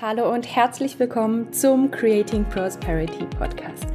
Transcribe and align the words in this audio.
Hallo 0.00 0.32
und 0.32 0.46
herzlich 0.54 0.96
willkommen 1.00 1.52
zum 1.52 1.90
Creating 1.90 2.44
Prosperity 2.44 3.24
Podcast, 3.36 3.88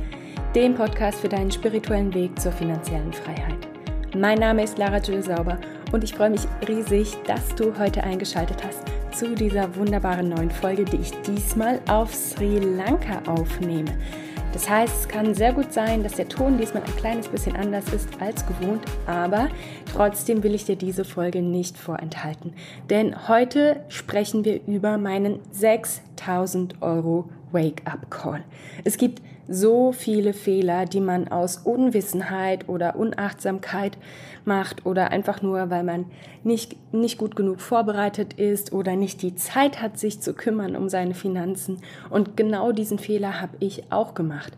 dem 0.53 0.75
Podcast 0.75 1.21
für 1.21 1.29
deinen 1.29 1.49
spirituellen 1.49 2.13
Weg 2.13 2.37
zur 2.37 2.51
finanziellen 2.51 3.13
Freiheit. 3.13 3.69
Mein 4.13 4.39
Name 4.39 4.65
ist 4.65 4.77
Lara 4.77 4.97
Jules 4.97 5.27
Sauber 5.27 5.57
und 5.93 6.03
ich 6.03 6.13
freue 6.13 6.31
mich 6.31 6.41
riesig, 6.67 7.15
dass 7.25 7.55
du 7.55 7.79
heute 7.79 8.03
eingeschaltet 8.03 8.61
hast 8.65 8.83
zu 9.17 9.33
dieser 9.33 9.73
wunderbaren 9.77 10.27
neuen 10.27 10.51
Folge, 10.51 10.83
die 10.83 10.97
ich 10.97 11.11
diesmal 11.21 11.79
auf 11.87 12.13
Sri 12.13 12.59
Lanka 12.59 13.21
aufnehme. 13.25 13.97
Das 14.53 14.69
heißt, 14.69 14.93
es 14.99 15.07
kann 15.07 15.33
sehr 15.33 15.51
gut 15.51 15.73
sein, 15.73 16.03
dass 16.03 16.13
der 16.13 16.27
Ton 16.27 16.59
diesmal 16.59 16.83
ein 16.83 16.95
kleines 16.95 17.27
bisschen 17.27 17.55
anders 17.55 17.91
ist 17.91 18.07
als 18.21 18.45
gewohnt, 18.45 18.83
aber 19.07 19.49
trotzdem 19.91 20.43
will 20.43 20.53
ich 20.53 20.65
dir 20.65 20.75
diese 20.75 21.05
Folge 21.05 21.41
nicht 21.41 21.75
vorenthalten. 21.75 22.53
Denn 22.91 23.27
heute 23.27 23.83
sprechen 23.89 24.45
wir 24.45 24.61
über 24.67 24.99
meinen 24.99 25.39
6000 25.51 26.83
Euro 26.83 27.29
Wake-up-Call. 27.51 28.43
Es 28.83 28.97
gibt 28.97 29.23
so 29.47 29.91
viele 29.91 30.33
Fehler, 30.33 30.85
die 30.85 31.01
man 31.01 31.27
aus 31.27 31.57
Unwissenheit 31.57 32.69
oder 32.69 32.95
Unachtsamkeit 32.95 33.97
macht 34.45 34.85
oder 34.85 35.11
einfach 35.11 35.41
nur, 35.41 35.69
weil 35.69 35.83
man 35.83 36.05
nicht, 36.43 36.75
nicht 36.93 37.17
gut 37.17 37.35
genug 37.35 37.61
vorbereitet 37.61 38.33
ist 38.33 38.73
oder 38.73 38.95
nicht 38.95 39.21
die 39.21 39.35
Zeit 39.35 39.81
hat, 39.81 39.97
sich 39.97 40.21
zu 40.21 40.33
kümmern 40.33 40.75
um 40.75 40.89
seine 40.89 41.13
Finanzen. 41.13 41.81
Und 42.09 42.37
genau 42.37 42.71
diesen 42.71 42.99
Fehler 42.99 43.41
habe 43.41 43.57
ich 43.59 43.91
auch 43.91 44.13
gemacht. 44.13 44.53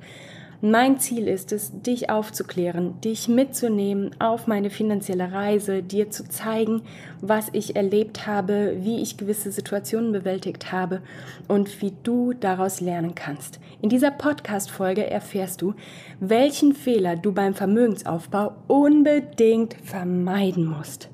Mein 0.61 0.99
Ziel 0.99 1.27
ist 1.27 1.51
es, 1.51 1.81
dich 1.81 2.09
aufzuklären, 2.09 2.99
dich 3.01 3.27
mitzunehmen 3.27 4.11
auf 4.19 4.47
meine 4.47 4.69
finanzielle 4.69 5.33
Reise, 5.33 5.83
dir 5.83 6.09
zu 6.09 6.27
zeigen, 6.29 6.81
was 7.19 7.49
ich 7.51 7.75
erlebt 7.75 8.25
habe, 8.25 8.77
wie 8.79 9.01
ich 9.01 9.17
gewisse 9.17 9.51
Situationen 9.51 10.13
bewältigt 10.13 10.71
habe 10.71 11.01
und 11.49 11.81
wie 11.81 11.93
du 12.03 12.33
daraus 12.33 12.79
lernen 12.79 13.15
kannst. 13.15 13.59
In 13.81 13.89
dieser 13.89 14.11
Podcast-Folge 14.11 15.09
erfährst 15.09 15.61
du, 15.61 15.73
welchen 16.21 16.73
Fehler 16.73 17.17
du 17.17 17.33
beim 17.33 17.53
Vermögensaufbau 17.53 18.53
unbedingt 18.67 19.75
vermeiden 19.83 20.65
musst 20.65 21.09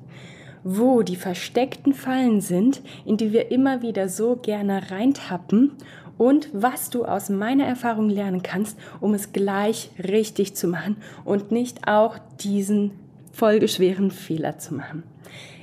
wo 0.64 1.02
die 1.02 1.16
versteckten 1.16 1.92
Fallen 1.92 2.40
sind, 2.40 2.82
in 3.04 3.16
die 3.16 3.32
wir 3.32 3.50
immer 3.50 3.82
wieder 3.82 4.08
so 4.08 4.36
gerne 4.36 4.92
reintappen 4.92 5.72
und 6.22 6.50
was 6.52 6.88
du 6.88 7.04
aus 7.04 7.30
meiner 7.30 7.64
Erfahrung 7.64 8.08
lernen 8.08 8.44
kannst, 8.44 8.78
um 9.00 9.12
es 9.12 9.32
gleich 9.32 9.90
richtig 9.98 10.54
zu 10.54 10.68
machen 10.68 10.98
und 11.24 11.50
nicht 11.50 11.88
auch 11.88 12.16
diesen 12.38 12.92
folgeschweren 13.32 14.12
Fehler 14.12 14.56
zu 14.56 14.72
machen. 14.72 15.02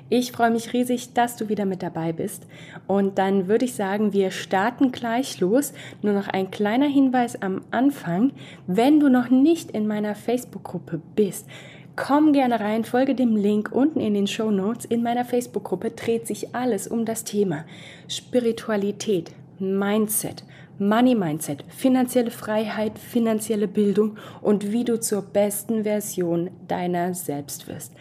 Ich 0.09 0.33
freue 0.33 0.52
mich 0.52 0.73
riesig, 0.73 1.13
dass 1.13 1.37
du 1.37 1.47
wieder 1.47 1.63
mit 1.63 1.81
dabei 1.81 2.11
bist. 2.11 2.45
Und 2.87 3.19
dann 3.19 3.47
würde 3.47 3.63
ich 3.63 3.73
sagen, 3.73 4.11
wir 4.11 4.31
starten 4.31 4.91
gleich 4.91 5.39
los. 5.39 5.71
Nur 6.02 6.11
noch 6.11 6.27
ein 6.27 6.52
kleiner 6.52 6.87
Hinweis 6.87 7.41
am 7.41 7.61
Anfang. 7.71 8.33
Wenn 8.67 8.99
du 8.99 9.07
noch 9.07 9.30
nicht 9.30 9.71
in 9.71 9.87
meiner 9.87 10.13
Facebook-Gruppe 10.13 10.99
bist, 11.15 11.47
komm 11.95 12.33
gerne 12.33 12.59
rein, 12.59 12.83
folge 12.83 13.15
dem 13.15 13.37
Link 13.37 13.71
unten 13.71 14.02
in 14.02 14.13
den 14.13 14.27
Show 14.27 14.52
Notes. 14.52 14.83
In 14.83 15.03
meiner 15.03 15.23
Facebook-Gruppe 15.23 15.91
dreht 15.91 16.27
sich 16.27 16.53
alles 16.53 16.87
um 16.87 17.05
das 17.05 17.23
Thema 17.23 17.63
Spiritualität, 18.09 19.31
Mindset, 19.59 20.43
Money 20.77 21.15
Mindset, 21.15 21.65
finanzielle 21.67 22.31
Freiheit, 22.31 22.97
finanzielle 22.97 23.67
Bildung 23.67 24.17
und 24.41 24.71
wie 24.71 24.83
du 24.83 24.99
zur 24.99 25.21
besten 25.21 25.83
Version 25.83 26.49
deiner 26.67 27.13
selbst 27.13 27.67
wirst. 27.67 27.93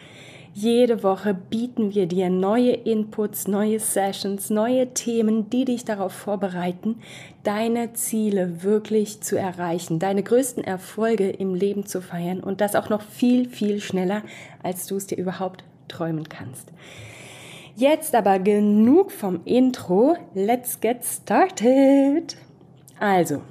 Jede 0.55 1.05
Woche 1.05 1.35
bieten 1.35 1.95
wir 1.95 2.07
dir 2.07 2.31
neue 2.31 2.73
Inputs, 2.73 3.47
neue 3.47 3.79
Sessions, 3.79 4.51
neue 4.51 4.93
Themen, 4.93 5.49
die 5.51 5.65
dich 5.65 5.85
darauf 5.85 6.13
vorbereiten, 6.13 6.97
deine 7.45 7.93
Ziele 7.93 8.63
wirklich 8.65 9.21
zu 9.21 9.39
erreichen, 9.39 10.01
deine 10.01 10.25
größten 10.25 10.65
Erfolge 10.65 11.31
im 11.31 11.55
Leben 11.55 11.87
zu 11.87 12.01
feiern 12.03 12.41
und 12.41 12.61
das 12.61 12.75
auch 12.75 12.89
noch 12.89 13.03
viel, 13.03 13.49
viel 13.49 13.81
schneller, 13.81 14.23
als 14.63 14.87
du 14.87 14.97
es 14.97 15.07
dir 15.07 15.19
überhaupt 15.19 15.63
träumen 15.87 16.29
kannst. 16.29 16.73
Jetzt 17.79 18.17
aber 18.17 18.41
genug 18.41 19.13
vom 19.13 19.43
Intro. 19.45 20.17
Let's 20.35 20.81
get 20.81 21.05
started. 21.05 22.37
Also, 22.99 23.43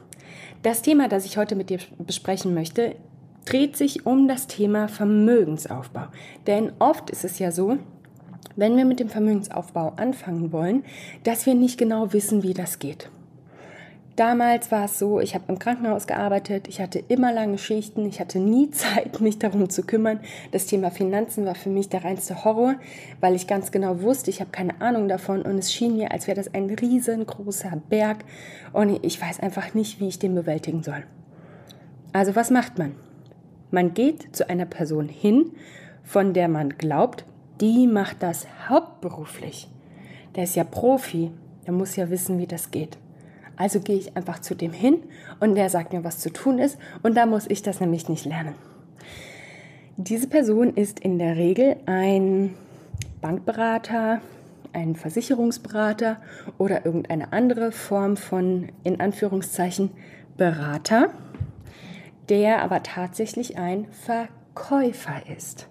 das 0.63 0.81
Thema, 0.81 1.07
das 1.07 1.23
ich 1.23 1.37
heute 1.37 1.55
mit 1.55 1.69
dir 1.69 1.79
besprechen 1.97 2.53
möchte, 2.53 2.97
dreht 3.45 3.77
sich 3.77 4.05
um 4.05 4.27
das 4.27 4.47
Thema 4.47 4.89
Vermögensaufbau. 4.89 6.07
Denn 6.45 6.73
oft 6.79 7.09
ist 7.09 7.23
es 7.23 7.39
ja 7.39 7.53
so, 7.53 7.77
wenn 8.57 8.75
wir 8.75 8.83
mit 8.83 8.99
dem 8.99 9.07
Vermögensaufbau 9.07 9.93
anfangen 9.95 10.51
wollen, 10.51 10.83
dass 11.23 11.45
wir 11.45 11.55
nicht 11.55 11.77
genau 11.77 12.11
wissen, 12.11 12.43
wie 12.43 12.53
das 12.53 12.79
geht. 12.79 13.09
Damals 14.17 14.71
war 14.71 14.85
es 14.85 14.97
so, 14.97 15.19
ich 15.19 15.35
habe 15.35 15.43
im 15.47 15.59
Krankenhaus 15.59 16.07
gearbeitet, 16.07 16.67
ich 16.67 16.81
hatte 16.81 16.97
immer 16.97 17.31
lange 17.31 17.59
Schichten, 17.59 18.03
ich 18.07 18.19
hatte 18.19 18.39
nie 18.39 18.71
Zeit, 18.71 19.21
mich 19.21 19.37
darum 19.37 19.69
zu 19.69 19.83
kümmern. 19.83 20.19
Das 20.51 20.65
Thema 20.65 20.89
Finanzen 20.89 21.45
war 21.45 21.53
für 21.53 21.69
mich 21.69 21.89
der 21.89 22.03
reinste 22.03 22.43
Horror, 22.43 22.77
weil 23.21 23.35
ich 23.35 23.45
ganz 23.45 23.71
genau 23.71 24.01
wusste, 24.01 24.31
ich 24.31 24.39
habe 24.39 24.49
keine 24.49 24.81
Ahnung 24.81 25.07
davon 25.07 25.43
und 25.43 25.59
es 25.59 25.71
schien 25.71 25.97
mir, 25.97 26.11
als 26.11 26.25
wäre 26.25 26.35
das 26.35 26.51
ein 26.55 26.65
riesengroßer 26.65 27.79
Berg 27.89 28.25
und 28.73 29.05
ich 29.05 29.21
weiß 29.21 29.39
einfach 29.39 29.75
nicht, 29.75 29.99
wie 29.99 30.07
ich 30.07 30.17
den 30.17 30.33
bewältigen 30.33 30.81
soll. 30.81 31.03
Also 32.11 32.35
was 32.35 32.49
macht 32.49 32.79
man? 32.79 32.95
Man 33.69 33.93
geht 33.93 34.35
zu 34.35 34.49
einer 34.49 34.65
Person 34.65 35.09
hin, 35.09 35.51
von 36.01 36.33
der 36.33 36.47
man 36.47 36.69
glaubt, 36.69 37.23
die 37.61 37.85
macht 37.85 38.23
das 38.23 38.47
hauptberuflich. 38.67 39.69
Der 40.35 40.45
ist 40.45 40.55
ja 40.55 40.63
Profi, 40.63 41.29
der 41.67 41.73
muss 41.73 41.95
ja 41.95 42.09
wissen, 42.09 42.39
wie 42.39 42.47
das 42.47 42.71
geht. 42.71 42.97
Also 43.57 43.79
gehe 43.79 43.97
ich 43.97 44.15
einfach 44.15 44.39
zu 44.39 44.55
dem 44.55 44.71
hin 44.71 44.99
und 45.39 45.55
der 45.55 45.69
sagt 45.69 45.91
mir, 45.91 46.03
was 46.03 46.19
zu 46.19 46.31
tun 46.31 46.59
ist 46.59 46.77
und 47.03 47.17
da 47.17 47.25
muss 47.25 47.47
ich 47.49 47.63
das 47.63 47.79
nämlich 47.79 48.07
nicht 48.07 48.25
lernen. 48.25 48.55
Diese 49.97 50.27
Person 50.27 50.75
ist 50.75 50.99
in 50.99 51.17
der 51.17 51.35
Regel 51.37 51.77
ein 51.87 52.53
Bankberater, 53.19 54.21
ein 54.73 54.95
Versicherungsberater 54.95 56.17
oder 56.59 56.85
irgendeine 56.85 57.33
andere 57.33 57.71
Form 57.71 58.15
von, 58.15 58.69
in 58.83 59.01
Anführungszeichen, 59.01 59.89
Berater, 60.37 61.09
der 62.29 62.61
aber 62.61 62.83
tatsächlich 62.83 63.57
ein 63.57 63.87
Verkäufer 63.91 65.23
ist. 65.35 65.67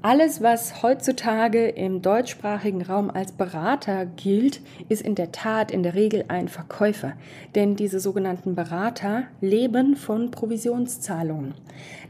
Alles, 0.00 0.40
was 0.40 0.84
heutzutage 0.84 1.66
im 1.66 2.02
deutschsprachigen 2.02 2.82
Raum 2.82 3.10
als 3.10 3.32
Berater 3.32 4.06
gilt, 4.06 4.60
ist 4.88 5.02
in 5.02 5.16
der 5.16 5.32
Tat 5.32 5.72
in 5.72 5.82
der 5.82 5.94
Regel 5.94 6.24
ein 6.28 6.46
Verkäufer. 6.46 7.14
Denn 7.56 7.74
diese 7.74 7.98
sogenannten 7.98 8.54
Berater 8.54 9.24
leben 9.40 9.96
von 9.96 10.30
Provisionszahlungen. 10.30 11.54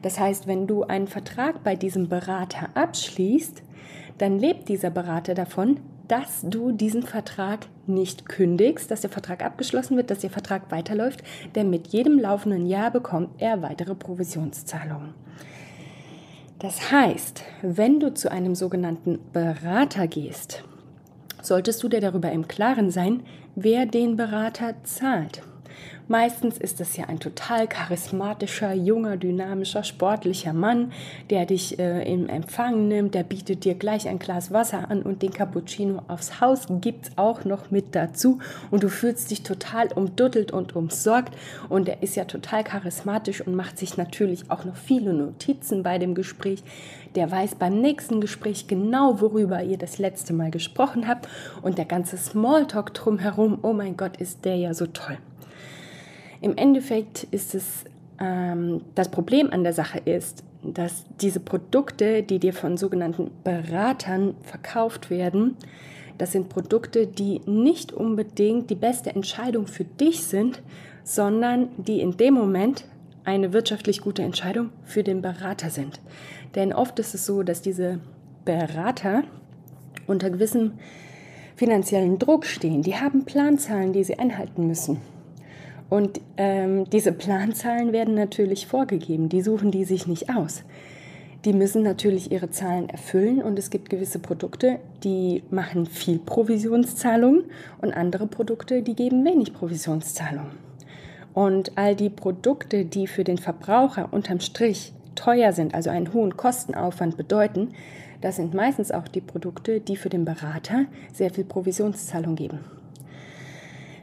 Das 0.02 0.20
heißt, 0.20 0.46
wenn 0.46 0.66
du 0.66 0.82
einen 0.82 1.08
Vertrag 1.08 1.64
bei 1.64 1.76
diesem 1.76 2.10
Berater 2.10 2.68
abschließt, 2.74 3.62
dann 4.18 4.38
lebt 4.38 4.68
dieser 4.68 4.90
Berater 4.90 5.32
davon, 5.32 5.80
dass 6.08 6.42
du 6.42 6.72
diesen 6.72 7.02
Vertrag 7.02 7.60
nicht 7.86 8.28
kündigst, 8.28 8.90
dass 8.90 9.00
der 9.00 9.10
Vertrag 9.10 9.42
abgeschlossen 9.42 9.96
wird, 9.96 10.10
dass 10.10 10.18
der 10.18 10.30
Vertrag 10.30 10.70
weiterläuft, 10.70 11.22
denn 11.54 11.70
mit 11.70 11.86
jedem 11.88 12.18
laufenden 12.18 12.66
Jahr 12.66 12.90
bekommt 12.90 13.30
er 13.38 13.62
weitere 13.62 13.94
Provisionszahlungen. 13.94 15.14
Das 16.58 16.90
heißt, 16.90 17.44
wenn 17.62 18.00
du 18.00 18.12
zu 18.12 18.32
einem 18.32 18.56
sogenannten 18.56 19.20
Berater 19.32 20.08
gehst, 20.08 20.64
solltest 21.40 21.82
du 21.82 21.88
dir 21.88 22.00
darüber 22.00 22.32
im 22.32 22.48
Klaren 22.48 22.90
sein, 22.90 23.22
wer 23.54 23.86
den 23.86 24.16
Berater 24.16 24.74
zahlt. 24.82 25.42
Meistens 26.10 26.56
ist 26.56 26.80
es 26.80 26.96
ja 26.96 27.04
ein 27.04 27.20
total 27.20 27.68
charismatischer, 27.68 28.72
junger, 28.72 29.18
dynamischer, 29.18 29.84
sportlicher 29.84 30.54
Mann, 30.54 30.90
der 31.28 31.44
dich 31.44 31.78
äh, 31.78 32.10
im 32.10 32.30
Empfang 32.30 32.88
nimmt, 32.88 33.14
der 33.14 33.24
bietet 33.24 33.64
dir 33.64 33.74
gleich 33.74 34.08
ein 34.08 34.18
Glas 34.18 34.50
Wasser 34.50 34.90
an 34.90 35.02
und 35.02 35.20
den 35.20 35.34
Cappuccino 35.34 36.00
aufs 36.08 36.40
Haus 36.40 36.66
gibt's 36.80 37.10
auch 37.16 37.44
noch 37.44 37.70
mit 37.70 37.94
dazu 37.94 38.38
und 38.70 38.84
du 38.84 38.88
fühlst 38.88 39.30
dich 39.30 39.42
total 39.42 39.88
umduttelt 39.92 40.50
und 40.50 40.74
umsorgt 40.74 41.36
und 41.68 41.90
er 41.90 42.02
ist 42.02 42.16
ja 42.16 42.24
total 42.24 42.64
charismatisch 42.64 43.46
und 43.46 43.54
macht 43.54 43.78
sich 43.78 43.98
natürlich 43.98 44.50
auch 44.50 44.64
noch 44.64 44.76
viele 44.76 45.12
Notizen 45.12 45.82
bei 45.82 45.98
dem 45.98 46.14
Gespräch. 46.14 46.62
Der 47.16 47.30
weiß 47.30 47.56
beim 47.56 47.82
nächsten 47.82 48.22
Gespräch 48.22 48.66
genau, 48.66 49.20
worüber 49.20 49.62
ihr 49.62 49.76
das 49.76 49.98
letzte 49.98 50.32
Mal 50.32 50.50
gesprochen 50.50 51.06
habt 51.06 51.28
und 51.60 51.76
der 51.76 51.84
ganze 51.84 52.16
Smalltalk 52.16 52.94
drumherum, 52.94 53.58
oh 53.60 53.74
mein 53.74 53.98
Gott, 53.98 54.16
ist 54.16 54.46
der 54.46 54.56
ja 54.56 54.72
so 54.72 54.86
toll. 54.86 55.18
Im 56.40 56.56
Endeffekt 56.56 57.24
ist 57.30 57.54
es, 57.54 57.84
ähm, 58.20 58.82
das 58.94 59.10
Problem 59.10 59.50
an 59.50 59.64
der 59.64 59.72
Sache 59.72 59.98
ist, 60.04 60.44
dass 60.62 61.04
diese 61.20 61.40
Produkte, 61.40 62.22
die 62.22 62.38
dir 62.38 62.52
von 62.52 62.76
sogenannten 62.76 63.30
Beratern 63.44 64.34
verkauft 64.42 65.10
werden, 65.10 65.56
das 66.18 66.32
sind 66.32 66.48
Produkte, 66.48 67.06
die 67.06 67.40
nicht 67.46 67.92
unbedingt 67.92 68.70
die 68.70 68.74
beste 68.74 69.10
Entscheidung 69.10 69.68
für 69.68 69.84
dich 69.84 70.24
sind, 70.24 70.62
sondern 71.04 71.68
die 71.76 72.00
in 72.00 72.16
dem 72.16 72.34
Moment 72.34 72.84
eine 73.24 73.52
wirtschaftlich 73.52 74.00
gute 74.00 74.22
Entscheidung 74.22 74.70
für 74.84 75.04
den 75.04 75.22
Berater 75.22 75.70
sind. 75.70 76.00
Denn 76.54 76.72
oft 76.72 76.98
ist 76.98 77.14
es 77.14 77.24
so, 77.24 77.42
dass 77.42 77.62
diese 77.62 78.00
Berater 78.44 79.22
unter 80.06 80.30
gewissen 80.30 80.78
finanziellen 81.54 82.18
Druck 82.18 82.46
stehen. 82.46 82.82
Die 82.82 82.96
haben 82.96 83.24
Planzahlen, 83.24 83.92
die 83.92 84.04
sie 84.04 84.18
einhalten 84.18 84.66
müssen. 84.66 84.98
Und 85.88 86.20
ähm, 86.36 86.88
diese 86.90 87.12
Planzahlen 87.12 87.92
werden 87.92 88.14
natürlich 88.14 88.66
vorgegeben. 88.66 89.28
Die 89.28 89.42
suchen 89.42 89.70
die 89.70 89.84
sich 89.84 90.06
nicht 90.06 90.28
aus. 90.28 90.64
Die 91.44 91.52
müssen 91.52 91.82
natürlich 91.82 92.32
ihre 92.32 92.50
Zahlen 92.50 92.88
erfüllen 92.88 93.40
und 93.40 93.58
es 93.58 93.70
gibt 93.70 93.90
gewisse 93.90 94.18
Produkte, 94.18 94.80
die 95.04 95.44
machen 95.50 95.86
viel 95.86 96.18
Provisionszahlungen 96.18 97.44
und 97.80 97.92
andere 97.92 98.26
Produkte, 98.26 98.82
die 98.82 98.96
geben 98.96 99.24
wenig 99.24 99.54
Provisionszahlungen. 99.54 100.50
Und 101.34 101.78
all 101.78 101.94
die 101.94 102.10
Produkte, 102.10 102.84
die 102.84 103.06
für 103.06 103.22
den 103.22 103.38
Verbraucher 103.38 104.08
unterm 104.10 104.40
Strich 104.40 104.92
teuer 105.14 105.52
sind, 105.52 105.74
also 105.74 105.90
einen 105.90 106.12
hohen 106.12 106.36
Kostenaufwand 106.36 107.16
bedeuten, 107.16 107.68
das 108.20 108.36
sind 108.36 108.52
meistens 108.52 108.90
auch 108.90 109.06
die 109.06 109.20
Produkte, 109.20 109.80
die 109.80 109.96
für 109.96 110.08
den 110.08 110.24
Berater 110.24 110.86
sehr 111.12 111.30
viel 111.30 111.44
Provisionszahlung 111.44 112.34
geben. 112.34 112.58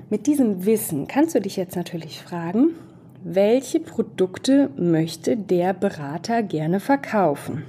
Mit 0.08 0.28
diesem 0.28 0.66
Wissen 0.68 1.08
kannst 1.08 1.34
du 1.34 1.42
dich 1.42 1.56
jetzt 1.56 1.76
natürlich 1.76 2.22
fragen, 2.22 2.76
welche 3.24 3.80
Produkte 3.80 4.70
möchte 4.78 5.36
der 5.36 5.74
Berater 5.74 6.44
gerne 6.44 6.80
verkaufen? 6.80 7.64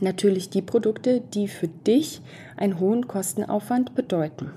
Natürlich 0.00 0.50
die 0.50 0.62
Produkte, 0.62 1.20
die 1.34 1.48
für 1.48 1.66
dich 1.66 2.20
einen 2.56 2.78
hohen 2.78 3.08
Kostenaufwand 3.08 3.96
bedeuten. 3.96 4.52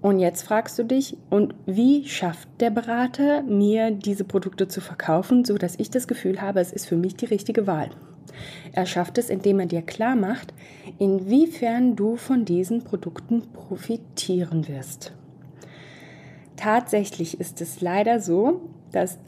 Und 0.00 0.18
jetzt 0.18 0.44
fragst 0.44 0.78
du 0.78 0.84
dich, 0.84 1.18
und 1.28 1.54
wie 1.66 2.08
schafft 2.08 2.48
der 2.60 2.70
Berater 2.70 3.42
mir 3.42 3.90
diese 3.90 4.24
Produkte 4.24 4.68
zu 4.68 4.80
verkaufen, 4.80 5.44
so 5.44 5.58
dass 5.58 5.78
ich 5.78 5.90
das 5.90 6.08
Gefühl 6.08 6.40
habe, 6.40 6.60
es 6.60 6.72
ist 6.72 6.86
für 6.86 6.96
mich 6.96 7.16
die 7.16 7.26
richtige 7.26 7.66
Wahl? 7.66 7.90
Er 8.72 8.86
schafft 8.86 9.18
es, 9.18 9.28
indem 9.28 9.60
er 9.60 9.66
dir 9.66 9.82
klar 9.82 10.16
macht, 10.16 10.54
inwiefern 10.98 11.96
du 11.96 12.16
von 12.16 12.46
diesen 12.46 12.82
Produkten 12.82 13.42
profitieren 13.52 14.68
wirst. 14.68 15.12
Tatsächlich 16.56 17.38
ist 17.40 17.60
es 17.60 17.80
leider 17.80 18.20
so, 18.20 18.62
dass 18.92 19.18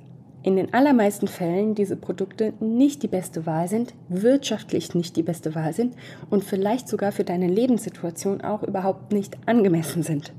in 0.43 0.57
den 0.57 0.73
allermeisten 0.73 1.29
Fällen 1.29 1.75
diese 1.75 1.97
Produkte 1.97 2.55
nicht 2.61 3.03
die 3.03 3.09
beste 3.09 3.45
Wahl 3.45 3.69
sind, 3.69 3.93
wirtschaftlich 4.09 4.95
nicht 4.95 5.17
die 5.17 5.23
beste 5.23 5.55
Wahl 5.55 5.73
sind 5.73 5.95
und 6.31 6.45
vielleicht 6.45 6.89
sogar 6.89 7.13
für 7.13 7.25
deine 7.25 7.49
Lebenssituation 7.49 8.41
auch 8.41 8.63
überhaupt 8.63 9.13
nicht 9.13 9.37
angemessen 9.47 10.03
sind. 10.03 10.33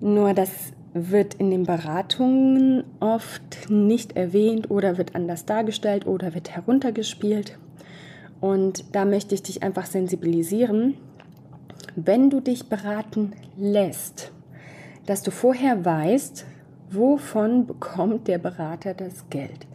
Nur 0.00 0.34
das 0.34 0.50
wird 0.92 1.34
in 1.34 1.50
den 1.50 1.64
Beratungen 1.64 2.84
oft 3.00 3.70
nicht 3.70 4.16
erwähnt 4.16 4.70
oder 4.70 4.98
wird 4.98 5.14
anders 5.14 5.44
dargestellt 5.44 6.06
oder 6.06 6.34
wird 6.34 6.50
heruntergespielt. 6.50 7.58
Und 8.40 8.84
da 8.94 9.04
möchte 9.04 9.34
ich 9.34 9.42
dich 9.42 9.62
einfach 9.62 9.86
sensibilisieren, 9.86 10.94
wenn 11.94 12.30
du 12.30 12.40
dich 12.40 12.68
beraten 12.68 13.32
lässt, 13.56 14.32
dass 15.06 15.22
du 15.22 15.30
vorher 15.30 15.84
weißt, 15.84 16.44
wovon 16.90 17.66
bekommt 17.66 18.28
der 18.28 18.38
Berater 18.38 18.94
das 18.94 19.28
Geld. 19.30 19.66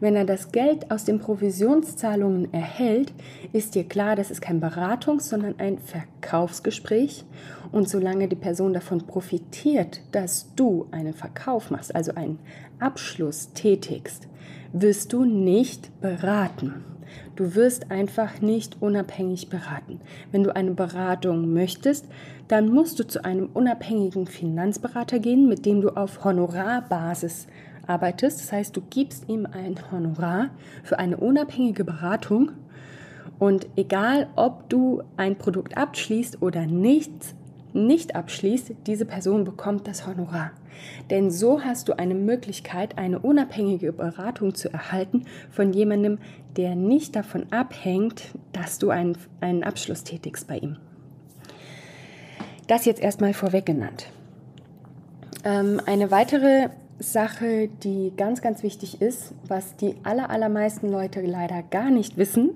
Wenn 0.00 0.14
er 0.14 0.24
das 0.24 0.52
Geld 0.52 0.90
aus 0.90 1.04
den 1.04 1.18
Provisionszahlungen 1.18 2.52
erhält, 2.54 3.12
ist 3.52 3.74
dir 3.74 3.84
klar, 3.84 4.14
das 4.14 4.30
ist 4.30 4.40
kein 4.40 4.60
Beratungs-, 4.60 5.28
sondern 5.28 5.56
ein 5.58 5.78
Verkaufsgespräch. 5.78 7.24
Und 7.72 7.88
solange 7.88 8.28
die 8.28 8.36
Person 8.36 8.72
davon 8.72 9.06
profitiert, 9.06 10.00
dass 10.12 10.54
du 10.54 10.86
einen 10.92 11.14
Verkauf 11.14 11.70
machst, 11.70 11.94
also 11.94 12.14
einen 12.14 12.38
Abschluss 12.78 13.52
tätigst, 13.54 14.28
wirst 14.72 15.12
du 15.12 15.24
nicht 15.24 16.00
beraten. 16.00 16.84
Du 17.36 17.54
wirst 17.54 17.90
einfach 17.90 18.40
nicht 18.40 18.76
unabhängig 18.80 19.48
beraten. 19.48 20.00
Wenn 20.32 20.42
du 20.42 20.54
eine 20.54 20.72
Beratung 20.72 21.52
möchtest, 21.52 22.06
dann 22.48 22.68
musst 22.68 22.98
du 22.98 23.06
zu 23.06 23.24
einem 23.24 23.50
unabhängigen 23.52 24.26
Finanzberater 24.26 25.18
gehen, 25.18 25.48
mit 25.48 25.66
dem 25.66 25.80
du 25.80 25.90
auf 25.90 26.24
Honorarbasis 26.24 27.46
arbeitest. 27.86 28.40
Das 28.40 28.52
heißt, 28.52 28.76
du 28.76 28.82
gibst 28.82 29.28
ihm 29.28 29.46
ein 29.46 29.76
Honorar 29.90 30.50
für 30.82 30.98
eine 30.98 31.16
unabhängige 31.16 31.84
Beratung. 31.84 32.52
Und 33.38 33.68
egal, 33.76 34.28
ob 34.36 34.68
du 34.68 35.02
ein 35.16 35.36
Produkt 35.36 35.76
abschließt 35.76 36.42
oder 36.42 36.66
nicht, 36.66 37.12
nicht 37.74 38.14
abschließt, 38.14 38.72
diese 38.86 39.04
Person 39.04 39.44
bekommt 39.44 39.86
das 39.86 40.06
Honorar. 40.06 40.52
Denn 41.10 41.30
so 41.30 41.62
hast 41.62 41.88
du 41.88 41.98
eine 41.98 42.14
Möglichkeit, 42.14 42.98
eine 42.98 43.18
unabhängige 43.18 43.92
Beratung 43.92 44.54
zu 44.54 44.72
erhalten 44.72 45.24
von 45.50 45.72
jemandem, 45.72 46.18
der 46.56 46.74
nicht 46.76 47.16
davon 47.16 47.52
abhängt, 47.52 48.24
dass 48.52 48.78
du 48.78 48.90
einen, 48.90 49.16
einen 49.40 49.64
Abschluss 49.64 50.04
tätigst 50.04 50.46
bei 50.46 50.58
ihm. 50.58 50.76
Das 52.66 52.84
jetzt 52.84 53.00
erstmal 53.00 53.32
vorweg 53.32 53.66
genannt. 53.66 54.08
Ähm, 55.44 55.80
eine 55.86 56.10
weitere 56.10 56.68
Sache, 56.98 57.68
die 57.82 58.12
ganz, 58.16 58.42
ganz 58.42 58.62
wichtig 58.62 59.00
ist, 59.00 59.32
was 59.46 59.76
die 59.76 59.94
aller, 60.02 60.30
allermeisten 60.30 60.90
Leute 60.90 61.20
leider 61.22 61.62
gar 61.62 61.90
nicht 61.90 62.16
wissen, 62.16 62.50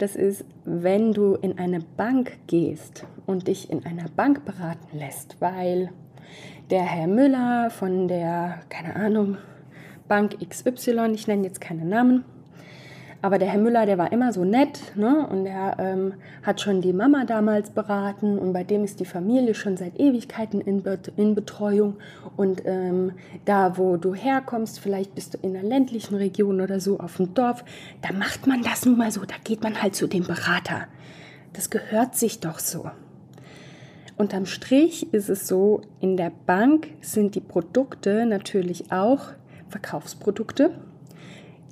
das 0.00 0.16
ist, 0.16 0.44
wenn 0.64 1.12
du 1.12 1.34
in 1.34 1.58
eine 1.58 1.80
Bank 1.80 2.38
gehst 2.46 3.06
und 3.26 3.48
dich 3.48 3.70
in 3.70 3.84
einer 3.84 4.08
Bank 4.08 4.44
beraten 4.44 4.98
lässt, 4.98 5.36
weil 5.40 5.90
der 6.70 6.82
Herr 6.82 7.06
Müller 7.06 7.70
von 7.70 8.08
der, 8.08 8.60
keine 8.68 8.96
Ahnung, 8.96 9.36
Bank 10.08 10.36
XY, 10.48 11.12
ich 11.12 11.28
nenne 11.28 11.44
jetzt 11.44 11.60
keine 11.60 11.84
Namen, 11.84 12.24
aber 13.22 13.38
der 13.38 13.48
Herr 13.48 13.60
Müller, 13.60 13.84
der 13.84 13.98
war 13.98 14.12
immer 14.12 14.32
so 14.32 14.44
nett 14.44 14.80
ne? 14.96 15.26
und 15.26 15.44
er 15.44 15.76
ähm, 15.78 16.14
hat 16.42 16.60
schon 16.60 16.80
die 16.80 16.94
Mama 16.94 17.24
damals 17.24 17.70
beraten 17.70 18.38
und 18.38 18.54
bei 18.54 18.64
dem 18.64 18.82
ist 18.82 18.98
die 18.98 19.04
Familie 19.04 19.54
schon 19.54 19.76
seit 19.76 20.00
Ewigkeiten 20.00 20.60
in, 20.60 20.82
Be 20.82 20.98
in 21.16 21.34
Betreuung. 21.34 21.96
Und 22.36 22.62
ähm, 22.64 23.12
da, 23.44 23.76
wo 23.76 23.98
du 23.98 24.14
herkommst, 24.14 24.80
vielleicht 24.80 25.14
bist 25.14 25.34
du 25.34 25.38
in 25.42 25.54
einer 25.54 25.68
ländlichen 25.68 26.14
Region 26.14 26.62
oder 26.62 26.80
so 26.80 26.98
auf 26.98 27.18
dem 27.18 27.34
Dorf, 27.34 27.62
da 28.00 28.12
macht 28.12 28.46
man 28.46 28.62
das 28.62 28.86
nun 28.86 28.96
mal 28.96 29.10
so, 29.10 29.24
da 29.26 29.34
geht 29.44 29.62
man 29.62 29.82
halt 29.82 29.94
zu 29.94 30.06
dem 30.06 30.24
Berater. 30.24 30.86
Das 31.52 31.68
gehört 31.68 32.14
sich 32.14 32.40
doch 32.40 32.58
so. 32.58 32.90
Unterm 34.16 34.46
Strich 34.46 35.12
ist 35.12 35.28
es 35.28 35.46
so, 35.46 35.82
in 36.00 36.16
der 36.16 36.32
Bank 36.46 36.88
sind 37.02 37.34
die 37.34 37.40
Produkte 37.40 38.24
natürlich 38.24 38.92
auch 38.92 39.28
Verkaufsprodukte 39.68 40.72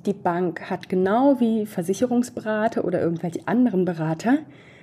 die 0.05 0.13
Bank 0.13 0.69
hat 0.69 0.89
genau 0.89 1.39
wie 1.39 1.65
Versicherungsberater 1.65 2.85
oder 2.85 3.01
irgendwelche 3.01 3.47
anderen 3.47 3.85
Berater 3.85 4.39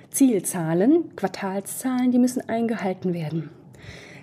Zielzahlen, 0.09 1.15
Quartalszahlen, 1.15 2.11
die 2.11 2.19
müssen 2.19 2.47
eingehalten 2.47 3.13
werden. 3.13 3.49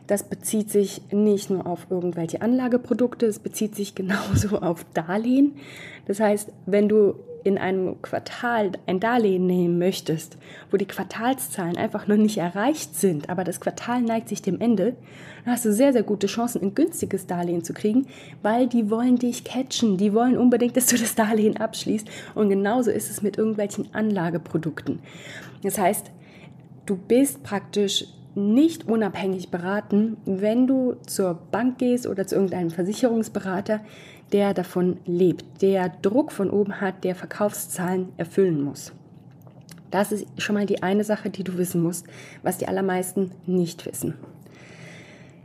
Das 0.07 0.23
bezieht 0.23 0.71
sich 0.71 1.03
nicht 1.13 1.51
nur 1.51 1.67
auf 1.67 1.87
irgendwelche 1.91 2.43
Anlageprodukte, 2.43 3.27
es 3.27 3.39
bezieht 3.39 3.75
sich 3.75 3.95
genauso 3.95 4.59
auf 4.61 4.85
Darlehen. 4.95 5.57
Das 6.07 6.21
heißt, 6.21 6.51
wenn 6.67 6.89
du 6.89 7.15
in 7.45 7.59
einem 7.59 8.01
Quartal 8.01 8.73
ein 8.87 9.01
Darlehen 9.01 9.47
nehmen 9.47 9.79
möchtest, 9.79 10.39
wo 10.71 10.79
die 10.79 10.87
Quartalszahlen 10.87 11.77
einfach 11.77 12.07
noch 12.07 12.17
nicht 12.17 12.39
erreicht 12.39 12.97
sind, 12.97 13.29
aber 13.29 13.45
das 13.45 13.61
Quartal 13.61 14.01
neigt 14.01 14.31
sich 14.31 14.43
dem 14.43 14.61
Ende, 14.61 14.97
dann 15.45 15.53
hast 15.53 15.67
du 15.67 15.73
sehr, 15.73 15.93
sehr 15.93 16.03
gute 16.03 16.27
Chancen, 16.27 16.63
ein 16.63 16.75
günstiges 16.75 17.27
Darlehen 17.27 17.63
zu 17.63 17.75
kriegen, 17.75 18.07
weil 18.43 18.67
die 18.67 18.91
wollen 18.91 19.17
dich 19.17 19.45
catchen, 19.45 19.99
die 19.99 20.15
wollen 20.15 20.39
unbedingt, 20.39 20.77
dass 20.77 20.87
du 20.87 20.97
das 20.97 21.15
Darlehen 21.15 21.59
abschließt. 21.59 22.09
Und 22.35 22.49
genauso 22.49 22.91
ist 22.91 23.11
es 23.11 23.21
mit 23.21 23.37
irgendwelchen 23.37 23.95
Anlageprodukten. 23.95 25.01
Das 25.63 25.79
heißt, 25.79 26.11
du 26.87 26.97
bist 26.97 27.43
praktisch 27.43 28.07
nicht 28.35 28.89
unabhängig 28.89 29.51
beraten, 29.51 30.17
wenn 30.25 30.67
du 30.67 30.97
zur 31.07 31.35
Bank 31.35 31.79
gehst 31.79 32.07
oder 32.07 32.27
zu 32.27 32.35
irgendeinem 32.35 32.71
Versicherungsberater, 32.71 33.81
der 34.35 34.53
davon 34.53 34.97
lebt, 35.07 35.63
der 35.63 35.91
Druck 36.03 36.33
von 36.33 36.51
oben 36.51 36.81
hat, 36.81 37.05
der 37.05 37.15
Verkaufszahlen 37.15 38.09
erfüllen 38.17 38.61
muss. 38.61 38.93
Das 39.93 40.11
ist 40.11 40.27
schon 40.39 40.55
mal 40.55 40.67
die 40.67 40.83
eine 40.83 41.05
Sache, 41.05 41.31
die 41.31 41.45
du 41.45 41.57
wissen 41.57 41.81
musst, 41.81 42.09
was 42.43 42.59
die 42.59 42.67
allermeisten 42.67 43.31
nicht 43.47 43.87
wissen. 43.87 44.15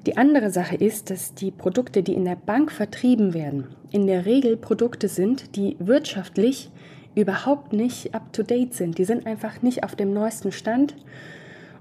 Die 0.07 0.17
andere 0.17 0.49
Sache 0.49 0.75
ist, 0.75 1.11
dass 1.11 1.35
die 1.35 1.51
Produkte, 1.51 2.01
die 2.01 2.15
in 2.15 2.25
der 2.25 2.35
Bank 2.35 2.71
vertrieben 2.71 3.35
werden, 3.35 3.67
in 3.91 4.07
der 4.07 4.25
Regel 4.25 4.57
Produkte 4.57 5.07
sind, 5.07 5.55
die 5.55 5.75
wirtschaftlich 5.77 6.71
überhaupt 7.13 7.73
nicht 7.73 8.15
up-to-date 8.15 8.73
sind. 8.73 8.97
Die 8.97 9.05
sind 9.05 9.27
einfach 9.27 9.61
nicht 9.61 9.83
auf 9.83 9.95
dem 9.95 10.13
neuesten 10.15 10.51
Stand 10.51 10.95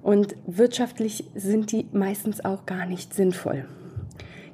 und 0.02 0.36
wirtschaftlich 0.46 1.24
sind 1.34 1.72
die 1.72 1.86
meistens 1.92 2.44
auch 2.44 2.66
gar 2.66 2.84
nicht 2.84 3.14
sinnvoll. 3.14 3.64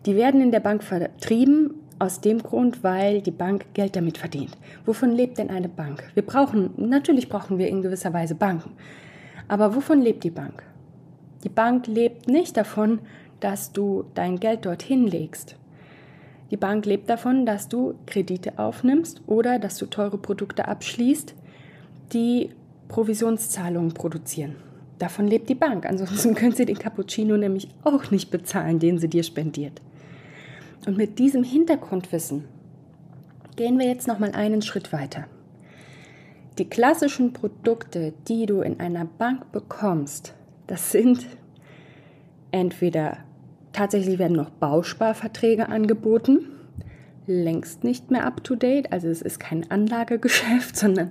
Die 0.06 0.14
werden 0.14 0.40
in 0.40 0.52
der 0.52 0.60
Bank 0.60 0.84
vertrieben 0.84 1.80
aus 1.98 2.20
dem 2.20 2.42
Grund, 2.42 2.82
weil 2.82 3.22
die 3.22 3.30
Bank 3.30 3.66
Geld 3.74 3.96
damit 3.96 4.18
verdient. 4.18 4.56
Wovon 4.84 5.12
lebt 5.12 5.38
denn 5.38 5.50
eine 5.50 5.68
Bank? 5.68 6.02
Wir 6.14 6.24
brauchen, 6.24 6.70
natürlich 6.76 7.28
brauchen 7.28 7.58
wir 7.58 7.68
in 7.68 7.82
gewisser 7.82 8.12
Weise 8.12 8.34
Banken. 8.34 8.72
Aber 9.48 9.74
wovon 9.74 10.00
lebt 10.00 10.24
die 10.24 10.30
Bank? 10.30 10.62
Die 11.44 11.48
Bank 11.48 11.86
lebt 11.86 12.28
nicht 12.28 12.56
davon, 12.56 13.00
dass 13.40 13.72
du 13.72 14.04
dein 14.14 14.40
Geld 14.40 14.64
dorthin 14.64 15.06
legst. 15.06 15.56
Die 16.50 16.56
Bank 16.56 16.86
lebt 16.86 17.10
davon, 17.10 17.46
dass 17.46 17.68
du 17.68 17.94
Kredite 18.06 18.58
aufnimmst 18.58 19.22
oder 19.26 19.58
dass 19.58 19.76
du 19.76 19.86
teure 19.86 20.18
Produkte 20.18 20.68
abschließt, 20.68 21.34
die 22.12 22.50
Provisionszahlungen 22.88 23.92
produzieren. 23.92 24.56
davon 24.98 25.26
lebt 25.26 25.48
die 25.48 25.54
Bank. 25.54 25.84
Ansonsten 25.86 26.34
können 26.36 26.52
sie 26.52 26.64
den 26.64 26.78
Cappuccino 26.78 27.36
nämlich 27.36 27.68
auch 27.82 28.10
nicht 28.10 28.30
bezahlen, 28.30 28.78
den 28.78 28.98
sie 28.98 29.08
dir 29.08 29.22
spendiert. 29.22 29.80
Und 30.86 30.96
mit 30.96 31.18
diesem 31.18 31.44
Hintergrundwissen 31.44 32.44
gehen 33.56 33.78
wir 33.78 33.86
jetzt 33.86 34.06
noch 34.06 34.18
mal 34.18 34.32
einen 34.32 34.62
Schritt 34.62 34.92
weiter. 34.92 35.26
Die 36.58 36.68
klassischen 36.68 37.32
Produkte, 37.32 38.12
die 38.28 38.46
du 38.46 38.60
in 38.60 38.80
einer 38.80 39.04
Bank 39.04 39.50
bekommst, 39.50 40.34
das 40.66 40.92
sind 40.92 41.26
entweder 42.52 43.18
tatsächlich 43.72 44.18
werden 44.18 44.36
noch 44.36 44.50
Bausparverträge 44.50 45.68
angeboten, 45.68 46.46
längst 47.26 47.82
nicht 47.82 48.10
mehr 48.10 48.26
up 48.26 48.44
to 48.44 48.54
date, 48.54 48.92
also 48.92 49.08
es 49.08 49.22
ist 49.22 49.40
kein 49.40 49.70
Anlagegeschäft, 49.70 50.76
sondern 50.76 51.10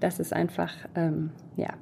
das 0.00 0.20
ist 0.20 0.32
einfach 0.32 0.72
ähm, 0.94 1.30
ja 1.56 1.74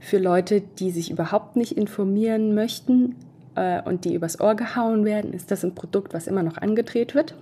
für 0.00 0.18
Leute, 0.18 0.62
die 0.62 0.90
sich 0.90 1.10
überhaupt 1.10 1.56
nicht 1.56 1.76
informieren 1.76 2.54
möchten 2.54 3.14
äh, 3.54 3.82
und 3.82 4.04
die 4.04 4.14
übers 4.14 4.40
Ohr 4.40 4.54
gehauen 4.54 5.04
werden, 5.04 5.32
ist 5.32 5.50
das 5.50 5.64
ein 5.64 5.74
Produkt, 5.74 6.14
was 6.14 6.26
immer 6.26 6.42
noch 6.42 6.58
angedreht 6.58 7.14
wird 7.14 7.34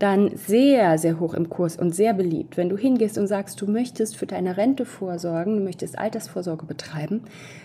dann 0.00 0.34
sehr, 0.34 0.98
sehr 0.98 1.20
hoch 1.20 1.34
im 1.34 1.50
Kurs 1.50 1.76
und 1.76 1.94
sehr 1.94 2.14
beliebt. 2.14 2.56
Wenn 2.56 2.70
du 2.70 2.76
hingehst 2.76 3.18
und 3.18 3.26
sagst, 3.26 3.60
du 3.60 3.66
möchtest 3.66 4.16
für 4.16 4.26
deine 4.26 4.56
Rente 4.56 4.86
vorsorgen, 4.86 5.58
du 5.58 5.62
möchtest 5.62 5.98
Altersvorsorge 5.98 6.64
betreiben, 6.64 7.22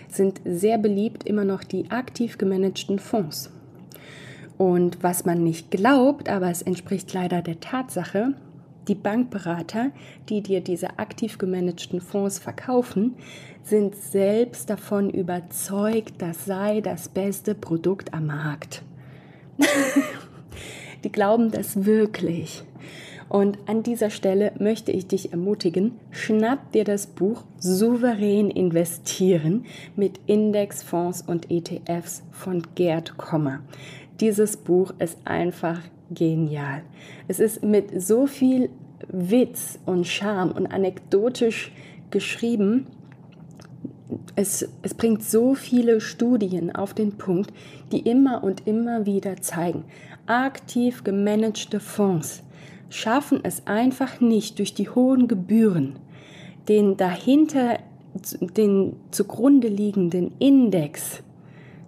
sind 0.08 0.40
sehr 0.44 0.78
beliebt 0.78 1.24
immer 1.24 1.44
noch 1.44 1.64
die 1.64 1.90
aktiv 1.90 2.36
gemanagten 2.38 2.98
Fonds. 2.98 3.50
Und 4.58 5.02
was 5.02 5.24
man 5.24 5.42
nicht 5.42 5.70
glaubt, 5.70 6.28
aber 6.28 6.50
es 6.50 6.62
entspricht 6.62 7.12
leider 7.12 7.42
der 7.42 7.60
Tatsache, 7.60 8.34
die 8.88 8.94
Bankberater, 8.94 9.90
die 10.28 10.42
dir 10.42 10.60
diese 10.60 10.98
aktiv 10.98 11.38
gemanagten 11.38 12.00
Fonds 12.00 12.38
verkaufen, 12.38 13.14
sind 13.62 13.96
selbst 13.96 14.70
davon 14.70 15.10
überzeugt, 15.10 16.14
das 16.18 16.44
sei 16.44 16.80
das 16.80 17.08
beste 17.08 17.54
Produkt 17.54 18.14
am 18.14 18.26
Markt. 18.26 18.82
Die 21.04 21.12
glauben 21.12 21.50
das 21.50 21.84
wirklich. 21.84 22.62
Und 23.28 23.58
an 23.66 23.82
dieser 23.82 24.10
Stelle 24.10 24.52
möchte 24.58 24.92
ich 24.92 25.08
dich 25.08 25.32
ermutigen, 25.32 25.92
schnapp 26.10 26.72
dir 26.72 26.84
das 26.84 27.08
Buch 27.08 27.42
Souverän 27.58 28.50
investieren 28.50 29.66
mit 29.96 30.20
Indexfonds 30.26 31.22
und 31.22 31.50
ETFs 31.50 32.22
von 32.30 32.62
Gerd 32.76 33.16
Kommer. 33.16 33.60
Dieses 34.20 34.56
Buch 34.56 34.94
ist 34.98 35.18
einfach 35.24 35.80
genial. 36.10 36.82
Es 37.28 37.40
ist 37.40 37.62
mit 37.62 38.00
so 38.00 38.26
viel 38.26 38.70
Witz 39.08 39.78
und 39.86 40.06
Charme 40.06 40.52
und 40.52 40.66
anekdotisch 40.66 41.72
geschrieben. 42.10 42.86
Es, 44.36 44.68
es 44.82 44.94
bringt 44.94 45.22
so 45.22 45.54
viele 45.54 46.00
Studien 46.00 46.74
auf 46.74 46.94
den 46.94 47.18
Punkt, 47.18 47.52
die 47.92 48.00
immer 48.00 48.44
und 48.44 48.66
immer 48.66 49.06
wieder 49.06 49.36
zeigen, 49.38 49.84
aktiv 50.26 51.04
gemanagte 51.04 51.80
Fonds 51.80 52.42
schaffen 52.88 53.40
es 53.42 53.66
einfach 53.66 54.20
nicht 54.20 54.58
durch 54.58 54.74
die 54.74 54.88
hohen 54.88 55.28
Gebühren, 55.28 55.98
den 56.68 56.96
dahinter, 56.96 57.78
den 58.40 58.96
zugrunde 59.10 59.68
liegenden 59.68 60.32
Index 60.38 61.22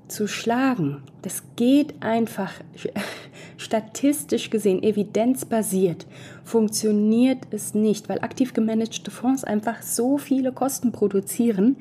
zu 0.08 0.26
schlagen. 0.26 1.02
Das 1.22 1.42
geht 1.56 2.02
einfach 2.02 2.52
statistisch 3.56 4.50
gesehen, 4.50 4.82
evidenzbasiert, 4.82 6.06
funktioniert 6.44 7.46
es 7.50 7.74
nicht, 7.74 8.08
weil 8.08 8.20
aktiv 8.20 8.54
gemanagte 8.54 9.10
Fonds 9.10 9.44
einfach 9.44 9.82
so 9.82 10.18
viele 10.18 10.52
Kosten 10.52 10.92
produzieren, 10.92 11.76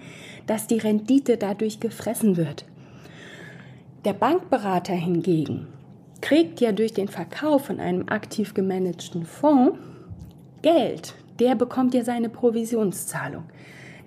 dass 0.45 0.67
die 0.67 0.77
Rendite 0.77 1.37
dadurch 1.37 1.79
gefressen 1.79 2.37
wird. 2.37 2.65
Der 4.05 4.13
Bankberater 4.13 4.93
hingegen 4.93 5.67
kriegt 6.21 6.61
ja 6.61 6.71
durch 6.71 6.93
den 6.93 7.07
Verkauf 7.07 7.65
von 7.65 7.79
einem 7.79 8.07
aktiv 8.07 8.53
gemanagten 8.53 9.25
Fonds 9.25 9.77
Geld. 10.61 11.13
Der 11.39 11.55
bekommt 11.55 11.93
ja 11.93 12.03
seine 12.03 12.29
Provisionszahlung. 12.29 13.43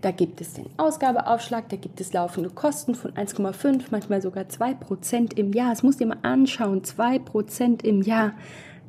Da 0.00 0.12
gibt 0.12 0.40
es 0.40 0.54
den 0.54 0.66
Ausgabeaufschlag, 0.78 1.68
da 1.68 1.76
gibt 1.76 2.00
es 2.00 2.12
laufende 2.14 2.48
Kosten 2.48 2.94
von 2.94 3.12
1,5, 3.12 3.84
manchmal 3.90 4.22
sogar 4.22 4.48
2 4.48 4.74
Prozent 4.74 5.38
im 5.38 5.52
Jahr. 5.52 5.70
Das 5.70 5.82
musst 5.82 6.00
du 6.00 6.04
dir 6.04 6.14
mal 6.14 6.18
anschauen. 6.22 6.84
2 6.84 7.18
Prozent 7.18 7.84
im 7.84 8.00
Jahr 8.00 8.32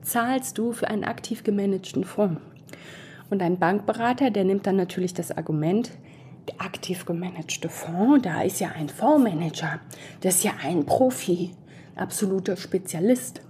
zahlst 0.01 0.57
du 0.57 0.71
für 0.71 0.87
einen 0.87 1.03
aktiv 1.03 1.43
gemanagten 1.43 2.05
Fonds. 2.05 2.41
Und 3.29 3.41
ein 3.41 3.59
Bankberater, 3.59 4.31
der 4.31 4.45
nimmt 4.45 4.67
dann 4.67 4.77
natürlich 4.77 5.13
das 5.13 5.31
Argument, 5.31 5.91
der 6.47 6.61
aktiv 6.65 7.05
gemanagte 7.05 7.69
Fonds, 7.69 8.23
da 8.23 8.41
ist 8.41 8.59
ja 8.59 8.69
ein 8.69 8.89
Fondsmanager, 8.89 9.79
das 10.21 10.35
ist 10.35 10.43
ja 10.43 10.53
ein 10.63 10.85
Profi 10.85 11.51
absoluter 11.95 12.57
Spezialist. 12.57 13.41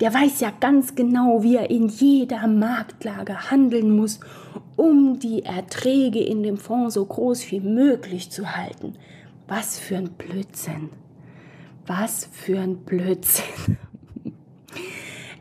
Der 0.00 0.12
weiß 0.12 0.40
ja 0.40 0.52
ganz 0.58 0.94
genau, 0.94 1.42
wie 1.42 1.56
er 1.56 1.70
in 1.70 1.88
jeder 1.88 2.46
Marktlage 2.46 3.50
handeln 3.50 3.96
muss, 3.96 4.20
um 4.76 5.18
die 5.18 5.44
Erträge 5.44 6.20
in 6.20 6.42
dem 6.42 6.56
Fonds 6.56 6.94
so 6.94 7.04
groß 7.04 7.50
wie 7.50 7.60
möglich 7.60 8.30
zu 8.30 8.56
halten. 8.56 8.94
Was 9.48 9.78
für 9.78 9.96
ein 9.96 10.10
Blödsinn. 10.10 10.90
Was 11.86 12.28
für 12.32 12.58
ein 12.58 12.78
Blödsinn. 12.78 13.76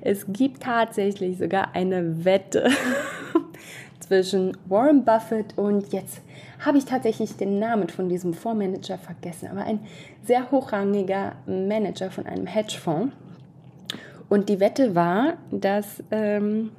Es 0.03 0.25
gibt 0.27 0.63
tatsächlich 0.63 1.37
sogar 1.37 1.75
eine 1.75 2.25
Wette 2.25 2.71
zwischen 3.99 4.57
Warren 4.65 5.05
Buffett 5.05 5.55
und 5.59 5.93
jetzt 5.93 6.21
habe 6.65 6.77
ich 6.77 6.85
tatsächlich 6.85 7.37
den 7.37 7.59
Namen 7.59 7.87
von 7.87 8.09
diesem 8.09 8.33
Fondsmanager 8.33 8.97
vergessen, 8.97 9.47
aber 9.47 9.63
ein 9.63 9.79
sehr 10.23 10.49
hochrangiger 10.51 11.33
Manager 11.45 12.09
von 12.11 12.25
einem 12.25 12.47
Hedgefonds. 12.47 13.13
Und 14.31 14.47
die 14.47 14.61
Wette 14.61 14.95
war, 14.95 15.33
dass 15.51 16.01
ähm, 16.09 16.71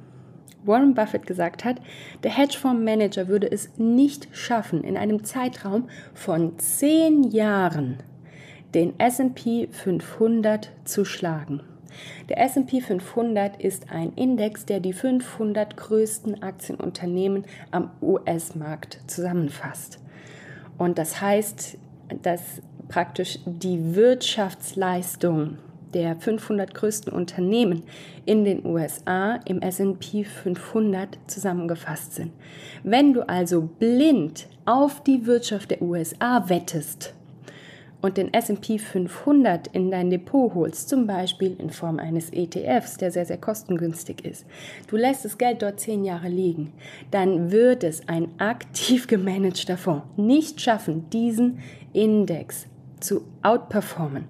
Warren 0.63 0.95
Buffett 0.95 1.27
gesagt 1.27 1.63
hat, 1.63 1.75
der 2.23 2.35
Hedgefondsmanager 2.35 3.27
würde 3.27 3.51
es 3.51 3.77
nicht 3.77 4.27
schaffen, 4.31 4.83
in 4.83 4.97
einem 4.97 5.23
Zeitraum 5.23 5.87
von 6.15 6.57
zehn 6.57 7.21
Jahren 7.21 7.97
den 8.73 8.97
SP 8.97 9.69
500 9.69 10.71
zu 10.83 11.05
schlagen. 11.05 11.61
Der 12.27 12.41
SP 12.41 12.81
500 12.81 13.61
ist 13.61 13.91
ein 13.91 14.13
Index, 14.15 14.65
der 14.65 14.79
die 14.79 14.93
500 14.93 15.77
größten 15.77 16.41
Aktienunternehmen 16.41 17.45
am 17.69 17.91
US-Markt 18.01 18.99
zusammenfasst. 19.05 19.99
Und 20.79 20.97
das 20.97 21.21
heißt, 21.21 21.77
dass 22.23 22.63
praktisch 22.87 23.37
die 23.45 23.93
Wirtschaftsleistung 23.93 25.59
der 25.93 26.15
500 26.15 26.73
größten 26.73 27.13
Unternehmen 27.13 27.83
in 28.25 28.43
den 28.43 28.65
USA 28.65 29.35
im 29.45 29.61
SP 29.61 30.25
500 30.25 31.17
zusammengefasst 31.27 32.15
sind. 32.15 32.31
Wenn 32.83 33.13
du 33.13 33.27
also 33.27 33.61
blind 33.61 34.47
auf 34.65 35.03
die 35.03 35.25
Wirtschaft 35.25 35.71
der 35.71 35.81
USA 35.81 36.49
wettest, 36.49 37.13
und 38.03 38.17
den 38.17 38.33
SP 38.35 38.77
500 38.77 39.67
in 39.67 39.89
dein 39.89 40.09
Depot 40.09 40.53
holst, 40.53 40.89
zum 40.89 41.07
Beispiel 41.07 41.55
in 41.57 41.69
Form 41.69 41.99
eines 41.99 42.31
ETFs, 42.31 42.97
der 42.97 43.11
sehr, 43.11 43.25
sehr 43.25 43.37
kostengünstig 43.37 44.25
ist, 44.25 44.45
du 44.87 44.97
lässt 44.97 45.23
das 45.23 45.37
Geld 45.37 45.61
dort 45.61 45.79
zehn 45.79 46.03
Jahre 46.03 46.27
liegen, 46.27 46.73
dann 47.11 47.49
wird 47.49 47.85
es 47.85 48.07
ein 48.09 48.27
aktiv 48.39 49.07
gemanagter 49.07 49.77
Fonds 49.77 50.05
nicht 50.17 50.59
schaffen, 50.59 51.09
diesen 51.11 51.59
Index 51.93 52.67
zu 52.99 53.23
outperformen. 53.41 54.25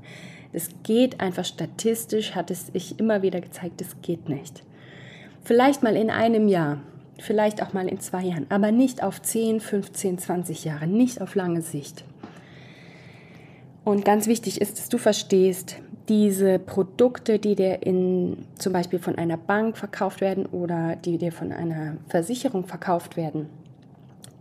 Es 0.54 0.70
geht 0.84 1.20
einfach 1.20 1.46
statistisch, 1.46 2.36
hat 2.36 2.52
es 2.52 2.68
sich 2.68 3.00
immer 3.00 3.24
wieder 3.24 3.42
gezeigt, 3.42 3.82
es 3.82 4.02
geht 4.04 4.30
nicht. 4.30 4.64
Vielleicht 5.44 5.82
mal 5.82 5.96
in 5.96 6.12
einem 6.12 6.48
Jahr, 6.48 6.78
vielleicht 7.20 7.62
auch 7.62 7.74
mal 7.74 7.88
in 7.88 8.00
zwei 8.00 8.22
Jahren, 8.22 8.46
aber 8.50 8.72
nicht 8.72 9.04
auf 9.04 9.22
10, 9.22 9.60
15, 9.60 10.20
20 10.20 10.64
Jahre, 10.64 10.88
nicht 10.88 11.22
auf 11.22 11.34
lange 11.34 11.62
Sicht. 11.62 12.06
Und 13.84 14.06
ganz 14.06 14.28
wichtig 14.28 14.62
ist, 14.62 14.78
dass 14.78 14.90
du 14.90 14.98
verstehst, 14.98 15.78
diese 16.08 16.60
Produkte, 16.60 17.40
die 17.40 17.56
dir 17.56 17.82
in, 17.82 18.46
zum 18.56 18.74
Beispiel 18.74 19.00
von 19.00 19.16
einer 19.18 19.38
Bank 19.38 19.78
verkauft 19.78 20.22
werden 20.22 20.46
oder 20.46 20.96
die 20.96 21.18
dir 21.18 21.32
von 21.32 21.52
einer 21.52 21.98
Versicherung 22.10 22.66
verkauft 22.66 23.18
werden, 23.18 23.50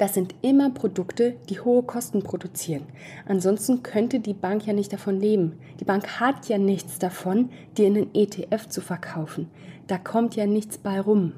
das 0.02 0.14
sind 0.14 0.34
immer 0.42 0.70
Produkte, 0.70 1.36
die 1.48 1.60
hohe 1.60 1.84
Kosten 1.84 2.24
produzieren. 2.24 2.82
Ansonsten 3.28 3.84
könnte 3.84 4.18
die 4.18 4.34
Bank 4.34 4.66
ja 4.66 4.72
nicht 4.72 4.92
davon 4.92 5.20
leben. 5.20 5.60
Die 5.78 5.84
Bank 5.84 6.18
hat 6.18 6.48
ja 6.48 6.58
nichts 6.58 6.98
davon, 6.98 7.50
dir 7.78 7.86
einen 7.86 8.12
ETF 8.12 8.68
zu 8.68 8.80
verkaufen. 8.80 9.48
Da 9.86 9.98
kommt 9.98 10.34
ja 10.34 10.44
nichts 10.44 10.76
bei 10.76 11.00
rum. 11.00 11.34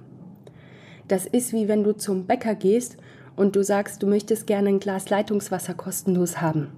Das 1.09 1.27
ist 1.27 1.53
wie 1.53 1.69
wenn 1.69 1.85
du 1.85 1.95
zum 1.95 2.25
Bäcker 2.25 2.55
gehst 2.55 2.97
und 3.37 3.55
du 3.55 3.63
sagst, 3.63 4.03
du 4.03 4.07
möchtest 4.07 4.47
gerne 4.47 4.71
ein 4.71 4.81
Glas 4.81 5.11
Leitungswasser 5.11 5.75
kostenlos 5.75 6.41
haben. 6.41 6.69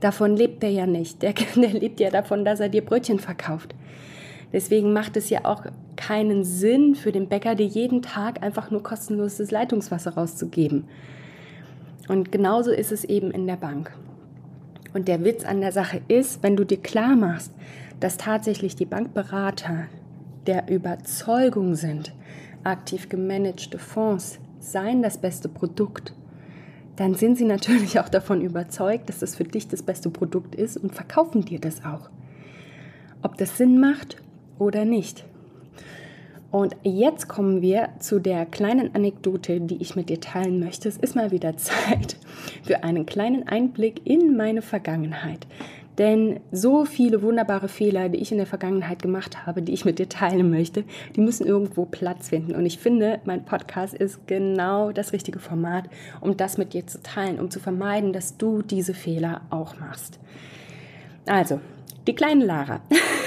Davon 0.00 0.36
lebt 0.36 0.64
er 0.64 0.70
ja 0.70 0.86
nicht. 0.88 1.22
Der, 1.22 1.34
der 1.54 1.72
lebt 1.72 2.00
ja 2.00 2.10
davon, 2.10 2.44
dass 2.44 2.58
er 2.58 2.68
dir 2.68 2.84
Brötchen 2.84 3.20
verkauft. 3.20 3.76
Deswegen 4.52 4.92
macht 4.92 5.16
es 5.16 5.30
ja 5.30 5.44
auch 5.44 5.62
keinen 5.94 6.42
Sinn 6.42 6.96
für 6.96 7.12
den 7.12 7.28
Bäcker, 7.28 7.54
dir 7.54 7.66
jeden 7.66 8.02
Tag 8.02 8.42
einfach 8.42 8.72
nur 8.72 8.82
kostenloses 8.82 9.52
Leitungswasser 9.52 10.14
rauszugeben. 10.14 10.88
Und 12.08 12.32
genauso 12.32 12.72
ist 12.72 12.90
es 12.90 13.04
eben 13.04 13.30
in 13.30 13.46
der 13.46 13.56
Bank. 13.56 13.92
Und 14.94 15.08
der 15.08 15.24
Witz 15.24 15.44
an 15.44 15.60
der 15.60 15.72
Sache 15.72 16.00
ist, 16.08 16.42
wenn 16.42 16.56
du 16.56 16.64
dir 16.64 16.78
klar 16.78 17.14
machst, 17.14 17.52
dass 18.00 18.16
tatsächlich 18.16 18.74
die 18.74 18.86
Bankberater 18.86 19.86
der 20.46 20.68
Überzeugung 20.68 21.74
sind, 21.74 22.14
aktiv 22.64 23.08
gemanagte 23.08 23.78
Fonds 23.78 24.40
seien 24.60 25.02
das 25.02 25.18
beste 25.18 25.48
Produkt, 25.48 26.14
dann 26.96 27.14
sind 27.14 27.36
sie 27.36 27.44
natürlich 27.44 28.00
auch 28.00 28.08
davon 28.08 28.40
überzeugt, 28.40 29.08
dass 29.08 29.20
das 29.20 29.36
für 29.36 29.44
dich 29.44 29.68
das 29.68 29.82
beste 29.82 30.10
Produkt 30.10 30.54
ist 30.54 30.76
und 30.76 30.94
verkaufen 30.94 31.44
dir 31.44 31.60
das 31.60 31.84
auch. 31.84 32.10
Ob 33.22 33.36
das 33.36 33.56
Sinn 33.56 33.78
macht 33.78 34.16
oder 34.58 34.84
nicht. 34.84 35.24
Und 36.50 36.76
jetzt 36.82 37.28
kommen 37.28 37.60
wir 37.60 37.90
zu 37.98 38.20
der 38.20 38.46
kleinen 38.46 38.94
Anekdote, 38.94 39.60
die 39.60 39.82
ich 39.82 39.96
mit 39.96 40.08
dir 40.08 40.20
teilen 40.20 40.60
möchte. 40.60 40.88
Es 40.88 40.96
ist 40.96 41.14
mal 41.14 41.30
wieder 41.30 41.56
Zeit 41.58 42.16
für 42.62 42.84
einen 42.84 43.06
kleinen 43.06 43.46
Einblick 43.46 44.00
in 44.04 44.36
meine 44.36 44.62
Vergangenheit. 44.62 45.46
Denn 45.98 46.38
so 46.52 46.84
viele 46.84 47.22
wunderbare 47.22 47.66
Fehler, 47.68 48.08
die 48.08 48.20
ich 48.20 48.30
in 48.30 48.38
der 48.38 48.46
Vergangenheit 48.46 49.02
gemacht 49.02 49.46
habe, 49.46 49.62
die 49.62 49.72
ich 49.72 49.84
mit 49.84 49.98
dir 49.98 50.08
teilen 50.08 50.48
möchte, 50.48 50.84
die 51.16 51.20
müssen 51.20 51.44
irgendwo 51.44 51.86
Platz 51.86 52.28
finden. 52.28 52.54
Und 52.54 52.64
ich 52.66 52.78
finde, 52.78 53.18
mein 53.24 53.44
Podcast 53.44 53.94
ist 53.94 54.28
genau 54.28 54.92
das 54.92 55.12
richtige 55.12 55.40
Format, 55.40 55.90
um 56.20 56.36
das 56.36 56.56
mit 56.56 56.72
dir 56.72 56.86
zu 56.86 57.02
teilen, 57.02 57.40
um 57.40 57.50
zu 57.50 57.58
vermeiden, 57.58 58.12
dass 58.12 58.36
du 58.36 58.62
diese 58.62 58.94
Fehler 58.94 59.40
auch 59.50 59.78
machst. 59.80 60.20
Also, 61.26 61.60
die 62.06 62.14
kleine 62.14 62.44
Lara. 62.44 62.80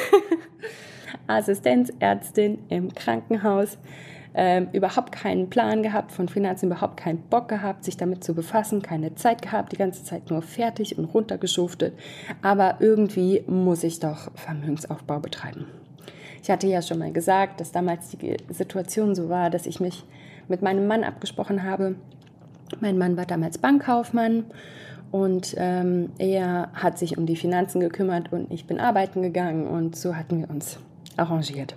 Assistenzärztin 1.36 2.60
im 2.70 2.94
Krankenhaus, 2.94 3.78
ähm, 4.34 4.70
überhaupt 4.72 5.12
keinen 5.12 5.50
Plan 5.50 5.84
gehabt, 5.84 6.12
von 6.12 6.30
Finanzen 6.30 6.68
überhaupt 6.68 6.98
keinen 6.98 7.22
Bock 7.24 7.50
gehabt, 7.50 7.84
sich 7.84 7.98
damit 7.98 8.24
zu 8.24 8.34
befassen, 8.34 8.82
keine 8.82 9.16
Zeit 9.16 9.42
gehabt, 9.42 9.74
die 9.74 9.78
ganze 9.78 10.04
Zeit 10.04 10.30
nur 10.30 10.42
fertig 10.42 10.98
und 10.98 11.06
runtergeschuftet. 11.06 11.94
Aber 12.42 12.76
irgendwie 12.80 13.44
muss 13.48 13.84
ich 13.84 14.00
doch 14.00 14.32
Vermögensaufbau 14.36 15.20
betreiben. 15.20 15.66
Ich 16.42 16.50
hatte 16.50 16.68
ja 16.68 16.82
schon 16.82 17.00
mal 17.00 17.12
gesagt, 17.12 17.60
dass 17.60 17.72
damals 17.72 18.10
die 18.10 18.38
Situation 18.50 19.16
so 19.16 19.30
war, 19.30 19.50
dass 19.50 19.66
ich 19.66 19.80
mich 19.80 20.04
mit 20.48 20.62
meinem 20.62 20.88
Mann 20.88 21.04
abgesprochen 21.04 21.64
habe. 21.64 21.96
Mein 22.80 22.98
Mann 22.98 23.18
war 23.18 23.26
damals 23.26 23.58
Bankkaufmann 23.58 24.46
und 25.12 25.56
ähm, 25.58 26.10
er 26.18 26.70
hat 26.74 26.98
sich 26.98 27.18
um 27.18 27.26
die 27.26 27.36
Finanzen 27.36 27.82
gekümmert 27.82 28.32
und 28.32 28.52
ich 28.52 28.66
bin 28.66 28.80
arbeiten 28.80 29.22
gegangen 29.22 29.68
und 29.68 29.96
so 29.96 30.16
hatten 30.16 30.40
wir 30.40 30.50
uns 30.50 30.80
arrangiert. 31.18 31.76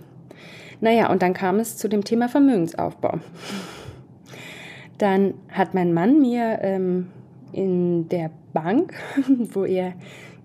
Naja, 0.80 1.10
und 1.10 1.22
dann 1.22 1.34
kam 1.34 1.60
es 1.60 1.76
zu 1.76 1.88
dem 1.88 2.04
Thema 2.04 2.28
Vermögensaufbau. 2.28 3.20
Dann 4.98 5.34
hat 5.50 5.74
mein 5.74 5.92
Mann 5.92 6.20
mir 6.20 6.58
ähm, 6.62 7.08
in 7.52 8.08
der 8.08 8.30
Bank, 8.52 8.94
wo 9.52 9.64
er 9.64 9.94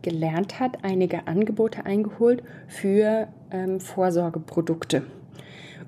gelernt 0.01 0.59
hat, 0.59 0.83
einige 0.83 1.27
Angebote 1.27 1.85
eingeholt 1.85 2.43
für 2.67 3.27
ähm, 3.51 3.79
Vorsorgeprodukte. 3.79 5.03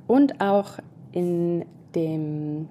Und 0.08 0.42
auch 0.42 0.80
in 1.12 1.66
dem 1.96 2.68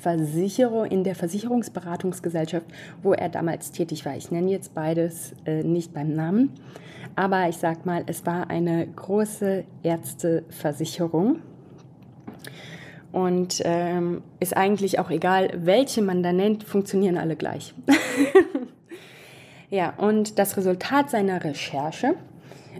Versicherung, 0.00 0.86
in 0.86 1.04
der 1.04 1.14
Versicherungsberatungsgesellschaft, 1.14 2.66
wo 3.02 3.12
er 3.12 3.28
damals 3.28 3.72
tätig 3.72 4.04
war. 4.06 4.16
Ich 4.16 4.30
nenne 4.30 4.50
jetzt 4.50 4.74
beides 4.74 5.34
äh, 5.44 5.62
nicht 5.62 5.92
beim 5.92 6.14
Namen. 6.14 6.50
Aber 7.16 7.48
ich 7.48 7.56
sag 7.56 7.86
mal, 7.86 8.04
es 8.06 8.26
war 8.26 8.50
eine 8.50 8.86
große 8.86 9.64
Ärzteversicherung. 9.82 11.40
Und 13.10 13.62
ähm, 13.64 14.22
ist 14.40 14.54
eigentlich 14.54 14.98
auch 14.98 15.10
egal, 15.10 15.50
welche 15.56 16.02
man 16.02 16.22
da 16.22 16.34
nennt, 16.34 16.64
funktionieren 16.64 17.16
alle 17.16 17.34
gleich. 17.34 17.74
ja, 19.70 19.94
und 19.96 20.38
das 20.38 20.58
Resultat 20.58 21.08
seiner 21.08 21.42
Recherche 21.42 22.14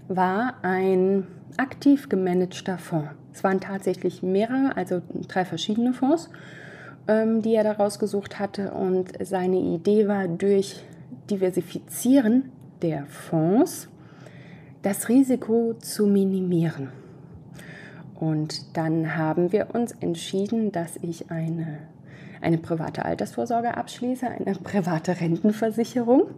war 0.08 0.56
ein 0.60 1.26
aktiv 1.56 2.10
gemanagter 2.10 2.76
Fonds. 2.76 3.12
Es 3.32 3.42
waren 3.44 3.60
tatsächlich 3.60 4.22
mehrere, 4.22 4.76
also 4.76 5.00
drei 5.26 5.46
verschiedene 5.46 5.94
Fonds, 5.94 6.28
ähm, 7.08 7.40
die 7.40 7.54
er 7.54 7.64
da 7.64 7.72
rausgesucht 7.72 8.38
hatte. 8.38 8.72
Und 8.72 9.12
seine 9.20 9.56
Idee 9.56 10.06
war, 10.06 10.28
durch 10.28 10.84
Diversifizieren 11.30 12.50
der 12.82 13.06
Fonds 13.06 13.88
das 14.86 15.08
Risiko 15.08 15.74
zu 15.80 16.06
minimieren. 16.06 16.90
Und 18.14 18.76
dann 18.76 19.16
haben 19.16 19.50
wir 19.50 19.74
uns 19.74 19.90
entschieden, 19.98 20.70
dass 20.70 20.96
ich 21.02 21.28
eine, 21.28 21.78
eine 22.40 22.58
private 22.58 23.04
Altersvorsorge 23.04 23.76
abschließe, 23.76 24.28
eine 24.28 24.54
private 24.54 25.20
Rentenversicherung, 25.20 26.30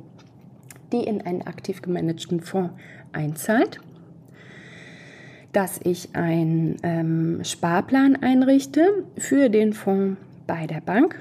die 0.93 1.05
in 1.05 1.21
einen 1.21 1.43
aktiv 1.43 1.83
gemanagten 1.83 2.41
Fonds 2.41 2.73
einzahlt, 3.13 3.81
dass 5.53 5.79
ich 5.85 6.17
einen 6.17 6.77
ähm, 6.85 7.45
Sparplan 7.45 8.17
einrichte 8.17 9.05
für 9.19 9.51
den 9.51 9.75
Fonds 9.75 10.19
bei 10.47 10.67
der 10.67 10.81
Bank 10.81 11.21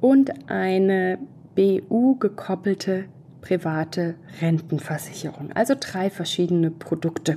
und 0.00 0.48
eine 0.50 1.18
BU 1.54 2.16
gekoppelte 2.16 3.04
private 3.42 4.14
Rentenversicherung. 4.40 5.52
Also 5.52 5.74
drei 5.78 6.08
verschiedene 6.08 6.70
Produkte. 6.70 7.36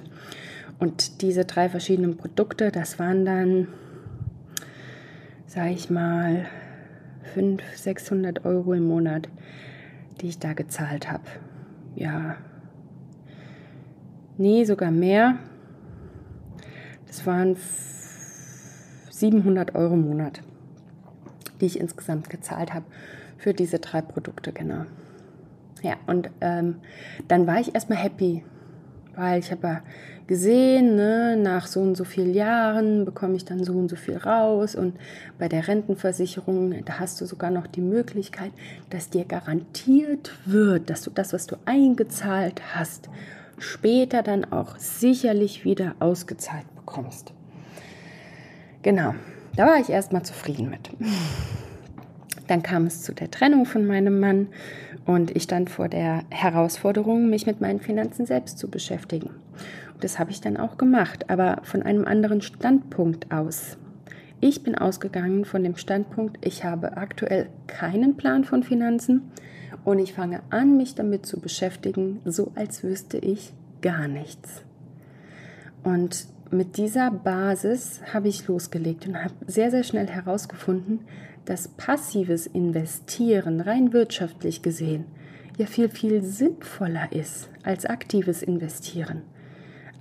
Und 0.80 1.22
diese 1.22 1.46
drei 1.46 1.68
verschiedenen 1.68 2.16
Produkte, 2.16 2.72
das 2.72 3.00
waren 3.00 3.26
dann, 3.26 3.68
sage 5.48 5.72
ich 5.72 5.90
mal, 5.90 6.46
500, 7.34 7.78
600 7.78 8.46
Euro 8.46 8.74
im 8.74 8.88
Monat, 8.88 9.28
die 10.22 10.28
ich 10.28 10.40
da 10.40 10.54
gezahlt 10.54 11.12
habe. 11.12 11.24
Ja, 11.96 12.38
nee, 14.38 14.64
sogar 14.64 14.92
mehr. 14.92 15.40
Das 17.08 17.26
waren 17.26 17.58
700 19.10 19.76
Euro 19.76 19.94
im 19.96 20.08
Monat, 20.08 20.42
die 21.62 21.66
ich 21.66 21.80
insgesamt 21.80 22.30
gezahlt 22.30 22.74
habe 22.74 22.86
für 23.38 23.54
diese 23.54 23.80
drei 23.80 24.02
Produkte, 24.02 24.52
genau. 24.52 24.86
Ja, 25.86 25.98
und 26.08 26.32
ähm, 26.42 26.78
dann 27.28 27.46
war 27.46 27.60
ich 27.60 27.76
erstmal 27.76 28.00
happy, 28.00 28.44
weil 29.16 29.38
ich 29.38 29.52
habe 29.52 29.68
ja 29.68 29.82
gesehen, 30.26 30.96
ne, 30.96 31.38
nach 31.38 31.68
so 31.68 31.80
und 31.80 31.94
so 31.94 32.06
vielen 32.06 32.34
Jahren 32.34 33.06
bekomme 33.06 33.36
ich 33.36 33.46
dann 33.46 33.64
so 33.64 33.74
und 33.74 33.88
so 33.88 33.96
viel 33.96 34.18
raus 34.18 34.74
und 34.74 34.96
bei 35.38 35.48
der 35.48 35.68
Rentenversicherung, 35.68 36.84
da 36.86 37.00
hast 37.00 37.22
du 37.22 37.28
sogar 37.28 37.52
noch 37.52 37.68
die 37.68 37.82
Möglichkeit, 37.82 38.52
dass 38.90 39.12
dir 39.12 39.26
garantiert 39.26 40.32
wird, 40.46 40.90
dass 40.90 41.04
du 41.04 41.12
das, 41.12 41.34
was 41.34 41.46
du 41.46 41.56
eingezahlt 41.66 42.64
hast, 42.74 43.08
später 43.60 44.24
dann 44.24 44.44
auch 44.52 44.80
sicherlich 44.80 45.66
wieder 45.66 45.94
ausgezahlt 46.00 46.66
bekommst. 46.76 47.32
Genau, 48.82 49.14
da 49.56 49.68
war 49.68 49.80
ich 49.80 49.92
erstmal 49.92 50.24
zufrieden 50.24 50.72
mit. 50.72 50.90
Dann 52.48 52.64
kam 52.64 52.86
es 52.86 53.02
zu 53.02 53.14
der 53.14 53.32
Trennung 53.32 53.66
von 53.66 53.86
meinem 53.86 54.20
Mann 54.20 54.48
und 55.06 55.36
ich 55.36 55.44
stand 55.44 55.70
vor 55.70 55.90
der 55.90 56.24
Herausforderung, 56.30 57.30
mich 57.30 57.46
mit 57.46 57.62
meinen 57.62 57.80
Finanzen 57.80 58.26
selbst 58.26 58.58
zu 58.58 58.70
beschäftigen. 58.70 59.32
Und 59.94 60.04
das 60.04 60.20
habe 60.20 60.32
ich 60.32 60.42
dann 60.42 60.58
auch 60.58 60.78
gemacht, 60.78 61.30
aber 61.30 61.62
von 61.64 61.82
einem 61.82 62.06
anderen 62.06 62.42
Standpunkt 62.42 63.32
aus. 63.32 63.78
Ich 64.42 64.64
bin 64.64 64.76
ausgegangen 64.76 65.46
von 65.46 65.64
dem 65.64 65.78
Standpunkt, 65.78 66.46
ich 66.46 66.64
habe 66.64 66.98
aktuell 66.98 67.50
keinen 67.68 68.18
Plan 68.18 68.44
von 68.44 68.64
Finanzen 68.64 69.32
und 69.86 70.00
ich 70.00 70.14
fange 70.14 70.42
an, 70.50 70.78
mich 70.78 70.96
damit 70.96 71.26
zu 71.26 71.40
beschäftigen, 71.40 72.20
so 72.26 72.52
als 72.56 72.84
wüsste 72.84 73.18
ich 73.18 73.54
gar 73.82 74.08
nichts. 74.08 74.64
Und 75.84 76.28
mit 76.52 76.78
dieser 76.78 77.12
Basis 77.12 78.02
habe 78.14 78.28
ich 78.28 78.48
losgelegt 78.48 79.08
und 79.08 79.22
habe 79.24 79.34
sehr, 79.48 79.72
sehr 79.72 79.84
schnell 79.84 80.08
herausgefunden, 80.08 81.02
dass 81.46 81.68
passives 81.68 82.48
Investieren 82.48 83.62
rein 83.62 83.94
wirtschaftlich 83.94 84.62
gesehen 84.62 85.06
ja 85.58 85.66
viel, 85.66 85.90
viel 85.90 86.22
sinnvoller 86.22 87.12
ist 87.12 87.50
als 87.64 87.86
aktives 87.86 88.44
Investieren, 88.44 89.22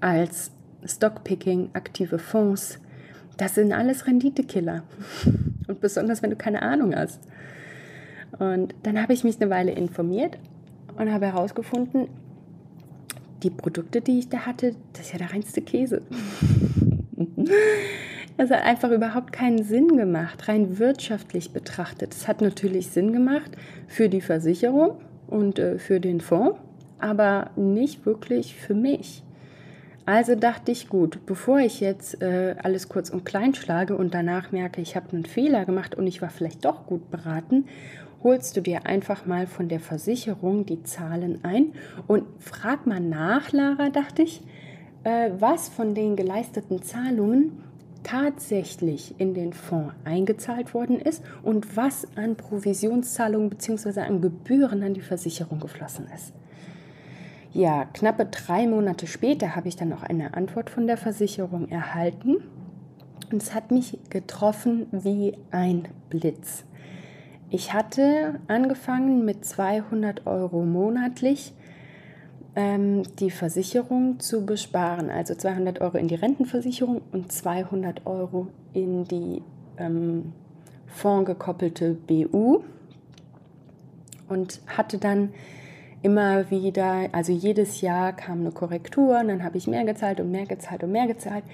als 0.01 0.51
Stockpicking, 0.85 1.71
aktive 1.73 2.19
Fonds. 2.19 2.79
Das 3.37 3.55
sind 3.55 3.73
alles 3.73 4.07
Renditekiller. 4.07 4.83
Und 5.69 5.81
besonders, 5.81 6.23
wenn 6.23 6.31
du 6.31 6.37
keine 6.37 6.63
Ahnung 6.63 6.95
hast. 6.95 7.21
Und 8.39 8.75
dann 8.83 9.01
habe 9.01 9.13
ich 9.13 9.25
mich 9.25 9.41
eine 9.41 9.49
Weile 9.49 9.73
informiert 9.73 10.39
und 10.97 11.11
habe 11.11 11.27
herausgefunden, 11.27 12.09
die 13.45 13.51
Produkte, 13.51 14.01
die 14.01 14.19
ich 14.19 14.29
da 14.29 14.39
hatte, 14.39 14.75
das 14.95 15.07
ist 15.07 15.13
ja 15.13 15.19
der 15.19 15.33
reinste 15.33 15.63
Käse. 15.63 16.03
Es 18.37 18.51
hat 18.51 18.65
einfach 18.65 18.91
überhaupt 18.91 19.33
keinen 19.33 19.63
Sinn 19.63 19.97
gemacht, 19.97 20.49
rein 20.49 20.81
wirtschaftlich 20.81 21.53
betrachtet. 21.53 22.13
Es 22.13 22.27
hat 22.27 22.41
natürlich 22.41 22.89
Sinn 22.89 23.13
gemacht 23.13 23.53
für 23.87 24.09
die 24.09 24.21
Versicherung 24.21 24.99
und 25.29 25.61
äh, 25.61 25.79
für 25.79 26.01
den 26.01 26.21
Fonds, 26.21 26.59
aber 26.99 27.51
nicht 27.55 28.05
wirklich 28.07 28.57
für 28.57 28.75
mich. 28.75 29.23
Also 30.05 30.35
dachte 30.35 30.73
ich, 30.73 30.89
gut, 30.89 31.25
bevor 31.27 31.61
ich 31.61 31.81
jetzt 31.81 32.21
äh, 32.23 32.57
alles 32.63 32.89
kurz 32.89 33.09
und 33.09 33.25
klein 33.25 33.55
schlage 33.55 33.97
und 33.97 34.15
danach 34.15 34.51
merke, 34.51 34.81
ich 34.81 34.97
habe 34.97 35.13
einen 35.13 35.27
Fehler 35.27 35.65
gemacht 35.65 35.95
und 35.95 36.07
ich 36.09 36.21
war 36.21 36.29
vielleicht 36.29 36.65
doch 36.65 36.87
gut 36.87 37.11
beraten, 37.13 37.67
holst 38.25 38.57
du 38.57 38.63
dir 38.63 38.87
einfach 38.87 39.27
mal 39.27 39.47
von 39.47 39.69
der 39.69 39.81
Versicherung 39.81 40.67
die 40.67 40.83
Zahlen 40.83 41.45
ein 41.45 41.75
und 42.07 42.25
frag 42.41 42.87
mal 42.87 43.01
nach, 43.01 43.53
Lara, 43.53 43.91
dachte 43.91 44.23
ich, 44.23 44.41
äh, 45.05 45.31
was 45.39 45.69
von 45.69 45.95
den 45.95 46.17
geleisteten 46.17 46.83
Zahlungen 46.83 47.63
tatsächlich 48.03 49.15
in 49.19 49.35
den 49.35 49.53
Fonds 49.53 49.95
eingezahlt 50.05 50.75
worden 50.75 50.99
ist 50.99 51.23
und 51.43 51.77
was 51.77 52.07
an 52.17 52.37
Provisionszahlungen 52.37 53.51
bzw. 53.51 54.01
an 54.01 54.21
Gebühren 54.21 54.83
an 54.83 54.95
die 54.95 55.01
Versicherung 55.01 55.61
geflossen 55.61 56.07
ist. 56.15 56.33
Ja, 57.53 57.85
knappe 57.85 58.27
drei 58.27 58.67
Monate 58.67 59.07
später 59.07 59.55
habe 59.55 59.69
ich 59.69 59.77
dann 59.77 59.93
auch 59.93 60.03
eine 60.03 60.35
Antwort 60.35 60.71
von 60.71 60.87
der 60.87 60.97
Versicherung 60.97 61.69
erhalten 61.69 62.39
und 63.31 63.43
es 63.43 63.55
hat 63.55 63.71
mich 63.71 63.99
getroffen 64.11 64.87
wie 64.91 65.37
ein 65.51 65.89
Blitz. 66.11 66.65
Ich 67.55 67.73
hatte 67.73 68.40
angefangen 68.49 69.25
mit 69.25 69.45
200 69.45 70.27
Euro 70.27 70.64
monatlich 70.64 71.55
ähm, 72.57 73.05
die 73.21 73.31
Versicherung 73.31 74.19
zu 74.19 74.45
besparen, 74.45 75.09
also 75.09 75.37
200 75.37 75.81
Euro 75.81 75.97
in 75.99 76.09
die 76.09 76.17
Rentenversicherung 76.17 77.01
und 77.12 77.31
200 77.31 78.07
Euro 78.07 78.49
in 78.73 79.05
die 79.05 79.40
ähm, 79.77 80.33
fondgekoppelte 80.88 81.95
BU 81.95 82.64
und 84.29 84.61
hatte 84.67 84.99
dann 84.99 85.33
immer 86.05 86.51
wieder, 86.51 87.09
also 87.12 87.33
jedes 87.33 87.81
Jahr 87.81 88.12
kam 88.12 88.40
eine 88.40 88.51
Korrektur 88.51 89.19
und 89.21 89.29
dann 89.29 89.43
habe 89.43 89.57
ich 89.57 89.67
mehr 89.67 89.85
gezahlt 89.85 90.21
und 90.21 90.31
mehr 90.31 90.45
gezahlt 90.45 90.85
und 90.85 90.93
mehr 90.93 91.07
gezahlt. 91.07 91.45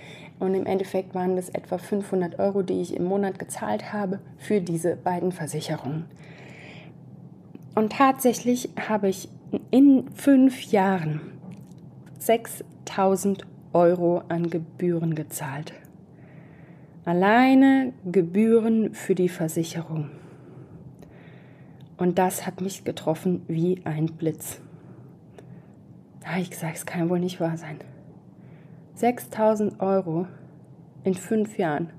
Und 0.41 0.55
im 0.55 0.67
Endeffekt 0.67 1.15
waren 1.15 1.37
das 1.37 1.51
etwa 1.51 1.79
500 1.79 2.41
Euro, 2.41 2.63
die 2.63 2.81
ich 2.81 2.97
im 2.97 3.05
Monat 3.05 3.39
gezahlt 3.39 3.93
habe 3.93 4.19
für 4.39 4.61
diese 4.61 4.97
beiden 4.97 5.31
Versicherungen. 5.31 6.07
Und 7.77 7.93
tatsächlich 7.93 8.71
habe 8.89 9.09
ich 9.09 9.29
in 9.71 10.11
fünf 10.15 10.63
Jahren 10.65 11.21
6000 12.19 13.47
Euro 13.73 14.23
an 14.29 14.51
Gebühren 14.51 15.15
gezahlt. 15.15 15.75
Alleine 17.05 17.93
Gebühren 18.05 18.95
für 18.95 19.15
die 19.15 19.29
Versicherung. 19.29 20.11
Und 22.01 22.19
das 22.19 22.47
hat 22.47 22.63
mich 22.63 22.85
getroffen 22.85 23.43
wie 23.47 23.83
ein 23.85 24.07
Blitz. 24.07 24.59
Da 26.21 26.31
habe 26.31 26.41
ich 26.41 26.51
gesagt, 26.51 26.75
es 26.75 26.87
kann 26.87 27.11
wohl 27.11 27.21
nicht 27.21 27.41
wahr 27.41 27.59
sein. 27.59 27.77
6000 28.95 29.81
Euro 29.81 30.27
in 31.05 31.13
fünf 31.13 31.59
Jahren. 31.59 31.91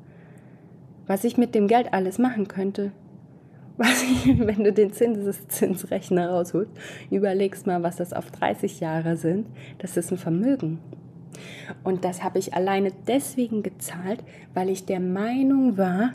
Was 1.06 1.24
ich 1.24 1.38
mit 1.38 1.54
dem 1.54 1.68
Geld 1.68 1.94
alles 1.94 2.18
machen 2.18 2.48
könnte, 2.48 2.92
was 3.78 4.02
ich, 4.02 4.40
wenn 4.40 4.64
du 4.64 4.74
den 4.74 4.92
Zinseszinsrechner 4.92 6.32
rausholst, 6.32 6.72
überlegst 7.12 7.68
mal, 7.68 7.84
was 7.84 7.98
das 7.98 8.12
auf 8.12 8.32
30 8.32 8.80
Jahre 8.80 9.18
sind, 9.18 9.46
das 9.78 9.98
ist 9.98 10.12
ein 10.12 10.18
Vermögen. 10.18 10.80
Und 11.84 12.06
das 12.06 12.24
habe 12.24 12.40
ich 12.40 12.56
alleine 12.56 12.92
deswegen 13.06 13.62
gezahlt, 13.62 14.24
weil 14.56 14.70
ich 14.70 14.84
der 14.88 15.00
Meinung 15.00 15.78
war, 15.78 16.14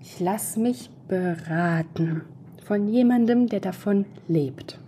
ich 0.00 0.18
lasse 0.18 0.58
mich 0.58 0.90
beraten 1.06 2.22
von 2.68 2.86
jemandem, 2.86 3.48
der 3.48 3.60
davon 3.60 4.04
lebt. 4.28 4.78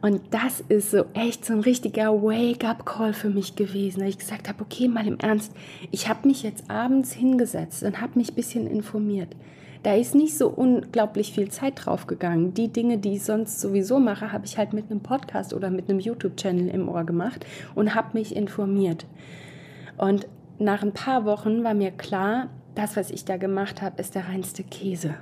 Und 0.00 0.20
das 0.30 0.60
ist 0.68 0.92
so 0.92 1.06
echt 1.14 1.44
so 1.44 1.52
ein 1.52 1.60
richtiger 1.60 2.22
Wake-up-Call 2.22 3.12
für 3.12 3.28
mich 3.28 3.56
gewesen, 3.56 4.00
da 4.00 4.06
ich 4.06 4.18
gesagt 4.18 4.48
habe, 4.48 4.62
okay, 4.62 4.86
mal 4.86 5.06
im 5.06 5.18
Ernst, 5.18 5.52
ich 5.90 6.08
habe 6.08 6.28
mich 6.28 6.44
jetzt 6.44 6.70
abends 6.70 7.12
hingesetzt 7.12 7.82
und 7.82 8.00
habe 8.00 8.18
mich 8.20 8.30
ein 8.30 8.34
bisschen 8.36 8.68
informiert. 8.68 9.34
Da 9.82 9.94
ist 9.94 10.14
nicht 10.14 10.38
so 10.38 10.48
unglaublich 10.48 11.32
viel 11.32 11.50
Zeit 11.50 11.84
drauf 11.84 12.06
gegangen. 12.06 12.54
Die 12.54 12.68
Dinge, 12.68 12.98
die 12.98 13.14
ich 13.14 13.24
sonst 13.24 13.60
sowieso 13.60 13.98
mache, 13.98 14.30
habe 14.30 14.46
ich 14.46 14.56
halt 14.56 14.74
mit 14.74 14.92
einem 14.92 15.00
Podcast 15.00 15.52
oder 15.52 15.70
mit 15.70 15.90
einem 15.90 15.98
YouTube-Channel 15.98 16.68
im 16.68 16.88
Ohr 16.88 17.02
gemacht 17.02 17.44
und 17.74 17.96
habe 17.96 18.16
mich 18.16 18.36
informiert. 18.36 19.06
Und 19.98 20.28
nach 20.60 20.82
ein 20.82 20.92
paar 20.92 21.24
Wochen 21.24 21.64
war 21.64 21.74
mir 21.74 21.90
klar, 21.90 22.48
das, 22.76 22.96
was 22.96 23.10
ich 23.10 23.24
da 23.24 23.38
gemacht 23.38 23.82
habe, 23.82 24.00
ist 24.00 24.14
der 24.14 24.28
reinste 24.28 24.62
Käse. 24.62 25.16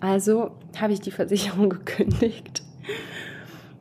Also 0.00 0.52
habe 0.78 0.92
ich 0.92 1.00
die 1.00 1.10
Versicherung 1.10 1.68
gekündigt 1.70 2.62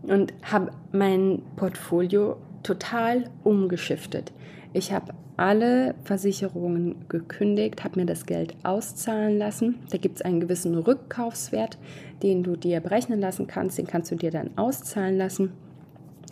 und 0.04 0.34
habe 0.43 0.71
mein 0.91 1.41
Portfolio 1.56 2.38
total 2.63 3.25
umgeschiftet. 3.43 4.32
Ich 4.73 4.91
habe 4.91 5.13
alle 5.38 5.95
Versicherungen 6.04 7.08
gekündigt, 7.10 7.84
habe 7.84 7.99
mir 7.99 8.06
das 8.06 8.25
Geld 8.25 8.56
auszahlen 8.63 9.38
lassen. 9.38 9.80
Da 9.89 9.97
gibt 9.97 10.17
es 10.17 10.21
einen 10.21 10.39
gewissen 10.39 10.78
Rückkaufswert, 10.78 11.78
den 12.23 12.43
du 12.43 12.56
dir 12.56 12.80
berechnen 12.80 13.19
lassen 13.19 13.47
kannst. 13.47 13.78
Den 13.78 13.88
kannst 13.88 14.12
du 14.12 14.15
dir 14.15 14.32
dann 14.32 14.58
auszahlen 14.58 15.17
lassen. 15.17 15.51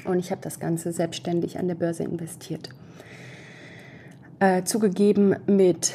Und 0.06 0.20
ich 0.20 0.32
habe 0.32 0.42
das 0.42 0.60
Ganze 0.60 0.92
selbstständig 0.92 1.58
an 1.60 1.68
der 1.68 1.76
Börse 1.76 2.04
investiert. 2.04 2.70
Äh, 4.40 4.64
zugegeben 4.64 5.36
mit 5.48 5.94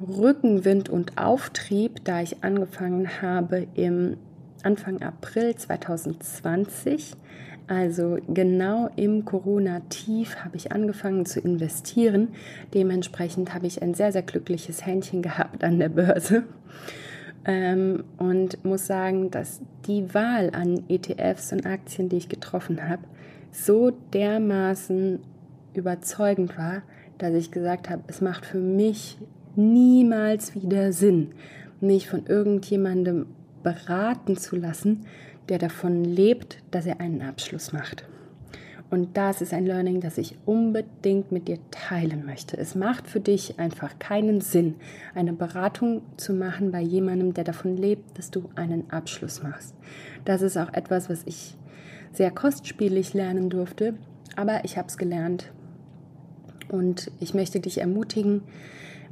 Rückenwind 0.00 0.88
und 0.88 1.18
Auftrieb, 1.18 2.04
da 2.04 2.22
ich 2.22 2.42
angefangen 2.42 3.22
habe 3.22 3.66
im 3.74 4.16
Anfang 4.62 5.02
April 5.02 5.54
2020. 5.54 7.14
Also 7.66 8.18
genau 8.26 8.90
im 8.96 9.24
Corona-Tief 9.24 10.36
habe 10.44 10.56
ich 10.56 10.72
angefangen 10.72 11.24
zu 11.24 11.38
investieren. 11.40 12.28
Dementsprechend 12.74 13.54
habe 13.54 13.66
ich 13.66 13.80
ein 13.80 13.94
sehr, 13.94 14.10
sehr 14.10 14.22
glückliches 14.22 14.84
Händchen 14.84 15.22
gehabt 15.22 15.62
an 15.62 15.78
der 15.78 15.88
Börse. 15.88 16.42
Ähm, 17.44 18.04
und 18.18 18.64
muss 18.64 18.86
sagen, 18.86 19.30
dass 19.30 19.60
die 19.86 20.12
Wahl 20.12 20.50
an 20.52 20.84
ETFs 20.88 21.52
und 21.52 21.64
Aktien, 21.64 22.08
die 22.08 22.16
ich 22.16 22.28
getroffen 22.28 22.88
habe, 22.88 23.02
so 23.52 23.90
dermaßen 23.90 25.20
überzeugend 25.74 26.58
war, 26.58 26.82
dass 27.18 27.34
ich 27.34 27.50
gesagt 27.50 27.88
habe, 27.88 28.02
es 28.08 28.20
macht 28.20 28.44
für 28.44 28.58
mich 28.58 29.18
niemals 29.56 30.54
wieder 30.54 30.92
Sinn, 30.92 31.32
mich 31.80 32.08
von 32.08 32.26
irgendjemandem 32.26 33.26
beraten 33.62 34.36
zu 34.36 34.56
lassen, 34.56 35.06
der 35.48 35.58
davon 35.58 36.04
lebt, 36.04 36.58
dass 36.70 36.86
er 36.86 37.00
einen 37.00 37.22
Abschluss 37.22 37.72
macht. 37.72 38.04
Und 38.90 39.16
das 39.16 39.40
ist 39.40 39.54
ein 39.54 39.66
Learning, 39.66 40.00
das 40.00 40.18
ich 40.18 40.36
unbedingt 40.46 41.30
mit 41.30 41.46
dir 41.46 41.58
teilen 41.70 42.26
möchte. 42.26 42.56
Es 42.56 42.74
macht 42.74 43.06
für 43.06 43.20
dich 43.20 43.58
einfach 43.60 44.00
keinen 44.00 44.40
Sinn, 44.40 44.74
eine 45.14 45.32
Beratung 45.32 46.02
zu 46.16 46.32
machen 46.32 46.72
bei 46.72 46.80
jemandem, 46.80 47.32
der 47.32 47.44
davon 47.44 47.76
lebt, 47.76 48.18
dass 48.18 48.32
du 48.32 48.50
einen 48.56 48.90
Abschluss 48.90 49.44
machst. 49.44 49.76
Das 50.24 50.42
ist 50.42 50.56
auch 50.56 50.72
etwas, 50.72 51.08
was 51.08 51.22
ich 51.24 51.56
sehr 52.12 52.32
kostspielig 52.32 53.14
lernen 53.14 53.48
durfte, 53.48 53.94
aber 54.34 54.64
ich 54.64 54.76
habe 54.76 54.88
es 54.88 54.98
gelernt. 54.98 55.52
Und 56.68 57.12
ich 57.20 57.32
möchte 57.32 57.60
dich 57.60 57.78
ermutigen, 57.78 58.42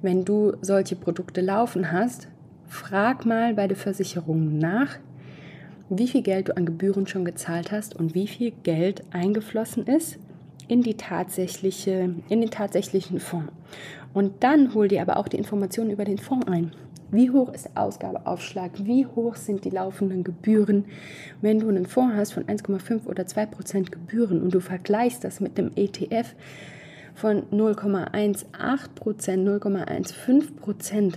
wenn 0.02 0.24
du 0.24 0.52
solche 0.60 0.96
Produkte 0.96 1.40
laufen 1.40 1.92
hast, 1.92 2.28
frag 2.66 3.26
mal 3.26 3.54
bei 3.54 3.66
der 3.66 3.76
Versicherung 3.76 4.58
nach, 4.58 4.98
wie 5.90 6.08
viel 6.08 6.22
Geld 6.22 6.48
du 6.48 6.56
an 6.56 6.66
Gebühren 6.66 7.06
schon 7.06 7.24
gezahlt 7.24 7.72
hast 7.72 7.96
und 7.96 8.14
wie 8.14 8.26
viel 8.26 8.52
Geld 8.62 9.02
eingeflossen 9.10 9.86
ist 9.86 10.18
in, 10.68 10.82
die 10.82 10.94
tatsächliche, 10.94 12.14
in 12.28 12.40
den 12.40 12.50
tatsächlichen 12.50 13.20
Fonds. 13.20 13.52
Und 14.12 14.44
dann 14.44 14.74
hol 14.74 14.88
dir 14.88 15.02
aber 15.02 15.16
auch 15.16 15.28
die 15.28 15.38
Informationen 15.38 15.90
über 15.90 16.04
den 16.04 16.18
Fonds 16.18 16.46
ein. 16.46 16.72
Wie 17.10 17.30
hoch 17.30 17.52
ist 17.54 17.64
der 17.64 17.82
Ausgabeaufschlag? 17.82 18.84
Wie 18.84 19.06
hoch 19.06 19.36
sind 19.36 19.64
die 19.64 19.70
laufenden 19.70 20.24
Gebühren? 20.24 20.84
Wenn 21.40 21.58
du 21.58 21.68
einen 21.68 21.86
Fonds 21.86 22.14
hast 22.16 22.32
von 22.34 22.44
1,5 22.44 23.06
oder 23.06 23.26
2 23.26 23.46
Prozent 23.46 23.92
Gebühren 23.92 24.42
und 24.42 24.52
du 24.52 24.60
vergleichst 24.60 25.24
das 25.24 25.40
mit 25.40 25.56
dem 25.56 25.70
ETF, 25.74 26.34
von 27.20 27.42
0,18% 27.50 28.46
0,15% 28.54 31.14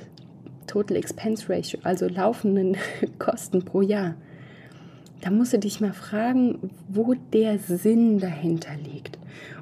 Total 0.66 0.98
Expense 0.98 1.48
Ratio, 1.50 1.80
also 1.84 2.08
laufenden 2.08 2.78
Kosten 3.20 3.64
pro 3.64 3.82
Jahr. 3.82 4.16
Da 5.22 5.30
musst 5.30 5.54
du 5.54 5.60
dich 5.60 5.80
mal 5.80 5.94
fragen, 5.94 6.72
wo 6.90 7.14
der 7.32 7.60
Sinn 7.60 8.20
dahinter 8.20 8.76
liegt. 8.76 9.20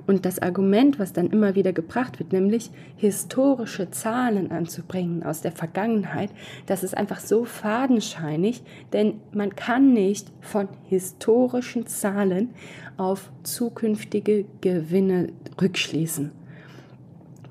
Und 0.07 0.25
das 0.25 0.39
Argument, 0.39 0.97
was 0.97 1.13
dann 1.13 1.27
immer 1.27 1.53
wieder 1.53 1.73
gebracht 1.73 2.17
wird, 2.17 2.33
nämlich 2.33 2.71
historische 2.95 3.91
Zahlen 3.91 4.51
anzubringen 4.51 5.21
aus 5.21 5.41
der 5.41 5.51
Vergangenheit, 5.51 6.31
das 6.65 6.83
ist 6.83 6.97
einfach 6.97 7.19
so 7.19 7.45
fadenscheinig, 7.45 8.63
denn 8.91 9.19
man 9.33 9.55
kann 9.55 9.93
nicht 9.93 10.31
von 10.41 10.67
historischen 10.87 11.85
Zahlen 11.85 12.49
auf 12.97 13.29
zukünftige 13.43 14.45
Gewinne 14.61 15.27
rückschließen. 15.61 16.31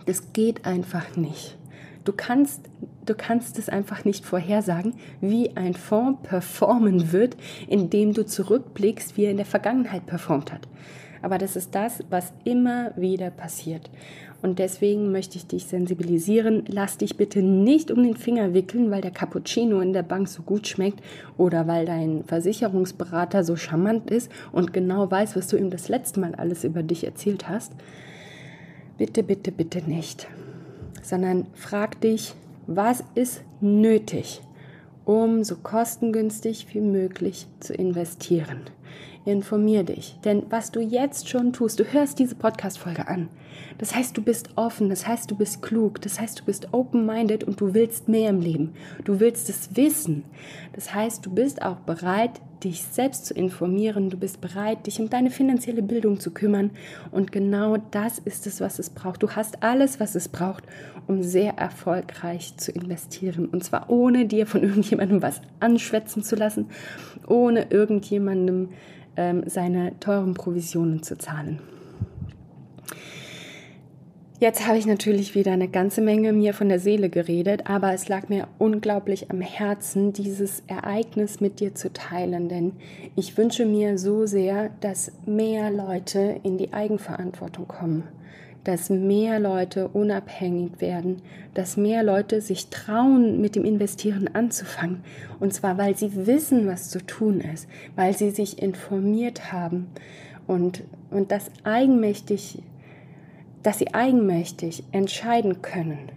Das 0.07 0.33
geht 0.33 0.64
einfach 0.64 1.16
nicht. 1.16 1.57
Du 2.05 2.12
kannst, 2.16 2.62
du 3.09 3.14
kannst 3.14 3.59
es 3.59 3.68
einfach 3.68 4.05
nicht 4.05 4.25
vorhersagen, 4.25 4.94
wie 5.21 5.57
ein 5.57 5.75
Fonds 5.75 6.21
performen 6.23 7.12
wird, 7.12 7.37
indem 7.66 8.12
du 8.12 8.25
zurückblickst, 8.25 9.16
wie 9.16 9.25
er 9.25 9.31
in 9.31 9.37
der 9.37 9.47
Vergangenheit 9.47 10.07
performt 10.07 10.53
hat. 10.53 10.68
Aber 11.23 11.38
das 11.38 11.57
ist 11.57 11.75
das, 11.75 12.05
was 12.11 12.33
immer 12.44 12.92
wieder 12.97 13.31
passiert. 13.31 13.90
Und 14.40 14.61
deswegen 14.61 15.11
möchte 15.11 15.37
ich 15.37 15.47
dich 15.47 15.66
sensibilisieren. 15.66 16.62
Lass 16.68 16.97
dich 16.97 17.16
bitte 17.16 17.42
nicht 17.42 17.90
um 17.90 18.05
den 18.05 18.16
Finger 18.16 18.55
wickeln, 18.55 18.90
weil 18.90 19.01
der 19.01 19.11
Cappuccino 19.11 19.81
in 19.81 19.92
der 19.92 20.05
Bank 20.05 20.29
so 20.29 20.42
gut 20.42 20.68
schmeckt 20.68 21.01
oder 21.37 21.66
weil 21.66 21.87
dein 21.87 22.23
Versicherungsberater 22.25 23.42
so 23.42 23.57
charmant 23.57 24.11
ist 24.11 24.31
und 24.53 24.73
genau 24.73 25.11
weiß, 25.11 25.35
was 25.35 25.49
du 25.49 25.57
ihm 25.57 25.71
das 25.71 25.88
letzte 25.88 26.21
Mal 26.21 26.37
alles 26.37 26.62
über 26.62 26.85
dich 26.85 27.03
erzählt 27.03 27.49
hast. 27.49 27.73
Bitte, 28.97 29.25
bitte, 29.25 29.51
bitte 29.51 29.83
nicht. 29.83 30.29
Sondern 31.03 31.47
frag 31.55 32.01
dich, 32.01 32.35
was 32.69 33.03
ist 33.15 33.43
nötig, 33.63 34.43
um 35.07 35.43
so 35.43 35.57
kostengünstig 35.57 36.67
wie 36.75 36.83
möglich 36.83 37.47
zu 37.61 37.73
investieren. 37.73 38.61
Informier 39.25 39.85
dich, 39.85 40.19
denn 40.23 40.43
was 40.51 40.71
du 40.71 40.81
jetzt 40.81 41.31
schon 41.31 41.55
tust, 41.55 41.81
du 41.81 41.85
hörst 41.85 42.19
diese 42.19 42.35
Podcast-Folge 42.35 43.09
an. 43.09 43.31
Das 43.79 43.95
heißt, 43.95 44.15
du 44.19 44.23
bist 44.23 44.51
offen, 44.57 44.91
das 44.91 45.07
heißt, 45.07 45.31
du 45.31 45.35
bist 45.35 45.63
klug, 45.63 46.03
das 46.03 46.21
heißt, 46.21 46.41
du 46.41 46.45
bist 46.45 46.69
open-minded 46.73 47.43
und 47.43 47.59
du 47.59 47.73
willst 47.73 48.07
mehr 48.07 48.29
im 48.29 48.41
Leben. 48.41 48.75
Du 49.05 49.19
willst 49.19 49.49
es 49.49 49.75
wissen. 49.75 50.25
Das 50.75 50.93
heißt, 50.93 51.25
du 51.25 51.31
bist 51.31 51.63
auch 51.63 51.77
bereit, 51.77 52.43
dich 52.64 52.83
selbst 52.83 53.27
zu 53.27 53.35
informieren, 53.35 54.11
du 54.11 54.16
bist 54.16 54.40
bereit, 54.40 54.87
dich 54.87 55.01
um 55.01 55.11
deine 55.11 55.31
finanzielle 55.31 55.83
Bildung 55.83 56.21
zu 56.21 56.31
kümmern 56.31 56.71
und 57.11 57.33
genau 57.33 57.77
das 57.90 58.18
ist 58.18 58.47
es, 58.47 58.61
was 58.61 58.79
es 58.79 58.90
braucht. 58.90 59.23
Du 59.23 59.31
hast 59.31 59.62
alles, 59.62 60.01
was 60.01 60.14
es 60.14 60.29
braucht, 60.29 60.64
um 61.07 61.23
sehr 61.23 61.59
erfolgreich 61.59 62.57
zu 62.57 62.73
investieren 62.73 63.47
und 63.47 63.64
zwar 63.64 63.90
ohne 63.90 64.27
dir 64.27 64.47
von 64.47 64.62
irgendjemandem 64.64 65.23
was 65.23 65.40
anschwätzen 65.61 66.23
zu 66.23 66.37
lassen, 66.37 66.66
ohne 67.27 67.71
irgendjemandem 67.71 68.71
ähm, 69.16 69.44
seine 69.47 69.99
teuren 70.01 70.35
Provisionen 70.35 71.03
zu 71.03 71.18
zahlen. 71.18 71.61
Jetzt 74.40 74.68
habe 74.68 74.79
ich 74.79 74.87
natürlich 74.87 75.35
wieder 75.35 75.51
eine 75.51 75.66
ganze 75.66 76.01
Menge 76.01 76.33
mir 76.33 76.55
von 76.55 76.68
der 76.68 76.79
Seele 76.79 77.11
geredet, 77.11 77.62
aber 77.64 77.92
es 77.92 78.09
lag 78.09 78.29
mir 78.29 78.46
unglaublich 78.59 79.33
am 79.33 79.40
Herzen, 79.40 80.12
dieses 80.12 80.62
Ereignis 80.68 81.40
mit 81.40 81.59
dir 81.59 81.74
zu 81.74 81.92
teilen, 81.92 82.48
denn 82.48 82.70
ich 83.16 83.37
wünsche 83.37 83.66
mir 83.66 83.98
so 83.98 84.27
sehr, 84.27 84.70
dass 84.81 85.11
mehr 85.27 85.72
Leute 85.72 86.37
in 86.44 86.57
die 86.57 86.72
Eigenverantwortung 86.72 87.66
kommen, 87.66 88.05
dass 88.62 88.90
mehr 88.90 89.40
Leute 89.40 89.88
unabhängig 89.88 90.81
werden, 90.81 91.20
dass 91.55 91.77
mehr 91.77 92.05
Leute 92.05 92.40
sich 92.40 92.68
trauen, 92.68 93.40
mit 93.40 93.57
dem 93.57 93.64
Investieren 93.64 94.31
anzufangen, 94.35 95.01
und 95.40 95.53
zwar 95.53 95.79
weil 95.79 95.96
sie 95.96 96.29
wissen, 96.29 96.68
was 96.68 96.90
zu 96.90 97.05
tun 97.05 97.40
ist, 97.40 97.66
weil 97.96 98.16
sie 98.16 98.31
sich 98.31 98.62
informiert 98.62 99.53
haben. 99.53 99.88
Und, 100.46 100.85
und 101.11 101.33
das 101.33 101.51
eigenmächtig 101.64 102.62
dass 103.62 103.79
sie 103.79 103.92
eigenmächtig 103.94 104.85
entscheiden 104.92 105.62
können, 105.62 106.11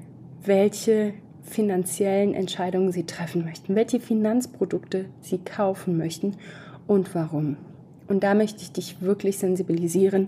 welche 0.44 1.14
finanziellen 1.44 2.34
Entscheidungen 2.34 2.92
sie 2.92 3.06
treffen 3.06 3.44
möchten, 3.44 3.76
welche 3.76 4.00
Finanzprodukte 4.00 5.06
sie 5.22 5.40
kaufen 5.40 5.98
möchten 5.98 6.36
und 6.88 7.14
warum. 7.16 7.58
Und 8.08 8.24
da 8.24 8.34
möchte 8.34 8.62
ich 8.62 8.72
dich 8.72 9.02
wirklich 9.02 9.38
sensibilisieren. 9.38 10.28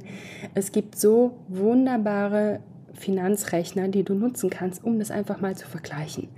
Es 0.53 0.71
gibt 0.71 0.97
so 0.97 1.33
wunderbare 1.49 2.59
Finanzrechner, 2.93 3.89
die 3.89 4.03
du 4.03 4.13
nutzen 4.13 4.49
kannst, 4.49 4.83
um 4.83 4.99
das 4.99 5.11
einfach 5.11 5.41
mal 5.41 5.55
zu 5.55 5.67
vergleichen. 5.67 6.29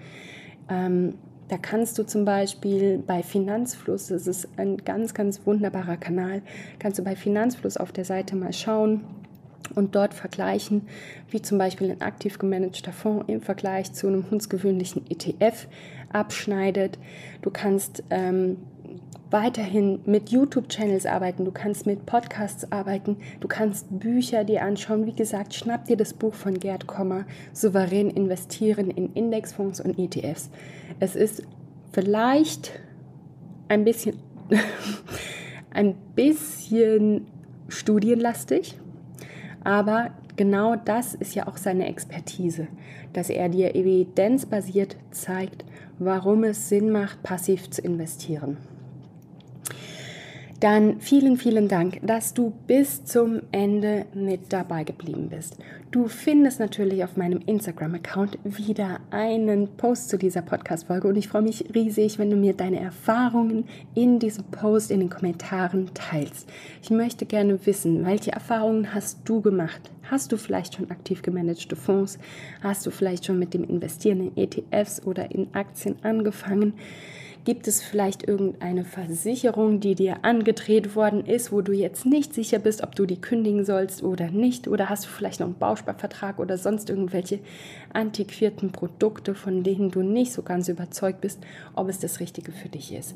Ähm, 0.69 1.15
da 1.47 1.57
kannst 1.57 1.99
du 1.99 2.03
zum 2.03 2.25
Beispiel 2.25 2.97
bei 2.97 3.21
Finanzfluss, 3.21 4.07
das 4.07 4.25
ist 4.25 4.47
ein 4.57 4.77
ganz, 4.77 5.13
ganz 5.13 5.45
wunderbarer 5.45 5.97
Kanal, 5.97 6.41
kannst 6.79 6.97
du 6.97 7.03
bei 7.03 7.15
Finanzfluss 7.15 7.77
auf 7.77 7.91
der 7.91 8.05
Seite 8.05 8.35
mal 8.35 8.51
schauen, 8.51 9.01
und 9.73 9.95
dort 9.95 10.13
vergleichen, 10.13 10.87
wie 11.29 11.41
zum 11.41 11.57
Beispiel 11.57 11.91
ein 11.91 12.01
aktiv 12.01 12.37
gemanagter 12.37 12.91
Fonds 12.91 13.25
im 13.27 13.41
Vergleich 13.41 13.93
zu 13.93 14.07
einem 14.07 14.29
hundsgewöhnlichen 14.29 15.09
ETF 15.09 15.67
abschneidet. 16.11 16.97
Du 17.41 17.49
kannst 17.51 18.03
ähm, 18.09 18.57
weiterhin 19.31 19.99
mit 20.05 20.29
YouTube-Channels 20.29 21.05
arbeiten, 21.05 21.45
du 21.45 21.51
kannst 21.51 21.85
mit 21.85 22.05
Podcasts 22.05 22.71
arbeiten, 22.71 23.17
du 23.39 23.47
kannst 23.47 23.87
Bücher 23.99 24.43
dir 24.43 24.63
anschauen. 24.63 25.05
Wie 25.05 25.13
gesagt, 25.13 25.53
schnapp 25.53 25.85
dir 25.85 25.97
das 25.97 26.13
Buch 26.13 26.33
von 26.33 26.59
Gerd 26.59 26.87
Kommer, 26.87 27.25
Souverän 27.53 28.09
investieren 28.09 28.89
in 28.89 29.13
Indexfonds 29.13 29.81
und 29.81 29.97
ETFs. 29.99 30.49
Es 30.99 31.15
ist 31.15 31.43
vielleicht 31.91 32.79
ein 33.67 33.83
bisschen, 33.83 34.17
ein 35.71 35.95
bisschen 36.15 37.27
studienlastig, 37.67 38.77
aber 39.65 40.11
genau 40.37 40.75
das 40.77 41.15
ist 41.15 41.35
ja 41.35 41.47
auch 41.47 41.57
seine 41.57 41.87
Expertise, 41.87 42.67
dass 43.13 43.29
er 43.29 43.49
dir 43.49 43.75
evidenzbasiert 43.75 44.95
zeigt, 45.11 45.65
warum 45.99 46.43
es 46.43 46.69
Sinn 46.69 46.91
macht, 46.91 47.23
passiv 47.23 47.69
zu 47.71 47.81
investieren. 47.81 48.57
Dann 50.61 51.01
vielen, 51.01 51.35
vielen 51.35 51.67
Dank, 51.67 51.99
dass 52.01 52.33
du 52.33 52.53
bis 52.65 53.03
zum 53.03 53.41
Ende 53.51 54.05
mit 54.13 54.53
dabei 54.53 54.85
geblieben 54.85 55.27
bist. 55.27 55.57
Du 55.91 56.07
findest 56.07 56.61
natürlich 56.61 57.03
auf 57.03 57.17
meinem 57.17 57.41
Instagram-Account 57.45 58.39
wieder 58.43 59.01
einen 59.11 59.67
Post 59.75 60.07
zu 60.07 60.17
dieser 60.17 60.41
Podcast-Folge 60.41 61.09
und 61.09 61.17
ich 61.17 61.27
freue 61.27 61.41
mich 61.41 61.75
riesig, 61.75 62.19
wenn 62.19 62.29
du 62.29 62.37
mir 62.37 62.53
deine 62.53 62.79
Erfahrungen 62.79 63.65
in 63.95 64.17
diesem 64.19 64.45
Post 64.45 64.91
in 64.91 65.01
den 65.01 65.09
Kommentaren 65.09 65.89
teilst. 65.93 66.47
Ich 66.81 66.89
möchte 66.89 67.25
gerne 67.25 67.65
wissen, 67.65 68.05
welche 68.05 68.31
Erfahrungen 68.31 68.93
hast 68.93 69.19
du 69.25 69.41
gemacht? 69.41 69.91
Hast 70.03 70.31
du 70.31 70.37
vielleicht 70.37 70.75
schon 70.75 70.89
aktiv 70.89 71.21
gemanagte 71.21 71.75
Fonds? 71.75 72.17
Hast 72.61 72.85
du 72.85 72.91
vielleicht 72.91 73.25
schon 73.25 73.39
mit 73.39 73.53
dem 73.53 73.65
Investieren 73.65 74.31
in 74.31 74.37
ETFs 74.37 75.05
oder 75.05 75.31
in 75.31 75.53
Aktien 75.53 75.97
angefangen? 76.01 76.75
Gibt 77.45 77.67
es 77.67 77.81
vielleicht 77.83 78.27
irgendeine 78.27 78.83
Versicherung, 78.83 79.79
die 79.79 79.93
dir 79.93 80.25
angedreht 80.25 80.95
worden 80.95 81.23
ist, 81.23 81.51
wo 81.51 81.61
du 81.61 81.73
jetzt 81.73 82.07
nicht 82.07 82.33
sicher 82.33 82.57
bist, 82.57 82.81
ob 82.81 82.95
du 82.95 83.05
die 83.05 83.21
kündigen 83.21 83.63
sollst 83.63 84.01
oder 84.01 84.31
nicht? 84.31 84.67
Oder 84.67 84.89
hast 84.89 85.05
du 85.05 85.09
vielleicht 85.09 85.41
noch 85.41 85.45
einen 85.45 85.59
Bausparvertrag 85.59 86.39
oder 86.39 86.57
sonst 86.57 86.89
irgendwelche 86.89 87.37
antiquierten 87.93 88.71
Produkte, 88.71 89.35
von 89.35 89.61
denen 89.61 89.91
du 89.91 90.01
nicht 90.01 90.33
so 90.33 90.41
ganz 90.41 90.69
überzeugt 90.69 91.21
bist, 91.21 91.39
ob 91.75 91.87
es 91.87 91.99
das 91.99 92.19
Richtige 92.19 92.51
für 92.51 92.69
dich 92.69 92.91
ist? 92.91 93.13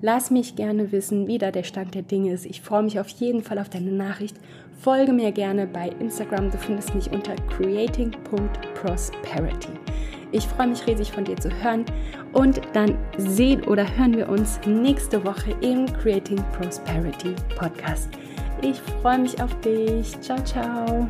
Lass 0.00 0.30
mich 0.30 0.54
gerne 0.54 0.92
wissen, 0.92 1.26
wie 1.26 1.38
da 1.38 1.50
der 1.50 1.64
Stand 1.64 1.96
der 1.96 2.02
Dinge 2.02 2.32
ist. 2.32 2.46
Ich 2.46 2.60
freue 2.60 2.84
mich 2.84 3.00
auf 3.00 3.08
jeden 3.08 3.42
Fall 3.42 3.58
auf 3.58 3.70
deine 3.70 3.90
Nachricht. 3.90 4.36
Folge 4.78 5.12
mir 5.12 5.32
gerne 5.32 5.66
bei 5.66 5.88
Instagram. 5.98 6.52
Du 6.52 6.58
findest 6.58 6.94
mich 6.94 7.10
unter 7.10 7.34
creating.prosperity. 7.56 9.70
Ich 10.34 10.48
freue 10.48 10.66
mich 10.66 10.84
riesig 10.84 11.12
von 11.12 11.24
dir 11.24 11.36
zu 11.36 11.48
hören 11.62 11.84
und 12.32 12.60
dann 12.72 12.98
sehen 13.16 13.62
oder 13.62 13.86
hören 13.96 14.16
wir 14.16 14.28
uns 14.28 14.58
nächste 14.66 15.24
Woche 15.24 15.52
im 15.60 15.86
Creating 15.86 16.42
Prosperity 16.58 17.36
Podcast. 17.56 18.08
Ich 18.60 18.80
freue 19.00 19.20
mich 19.20 19.40
auf 19.40 19.54
dich. 19.60 20.20
Ciao, 20.20 20.42
ciao. 20.42 21.08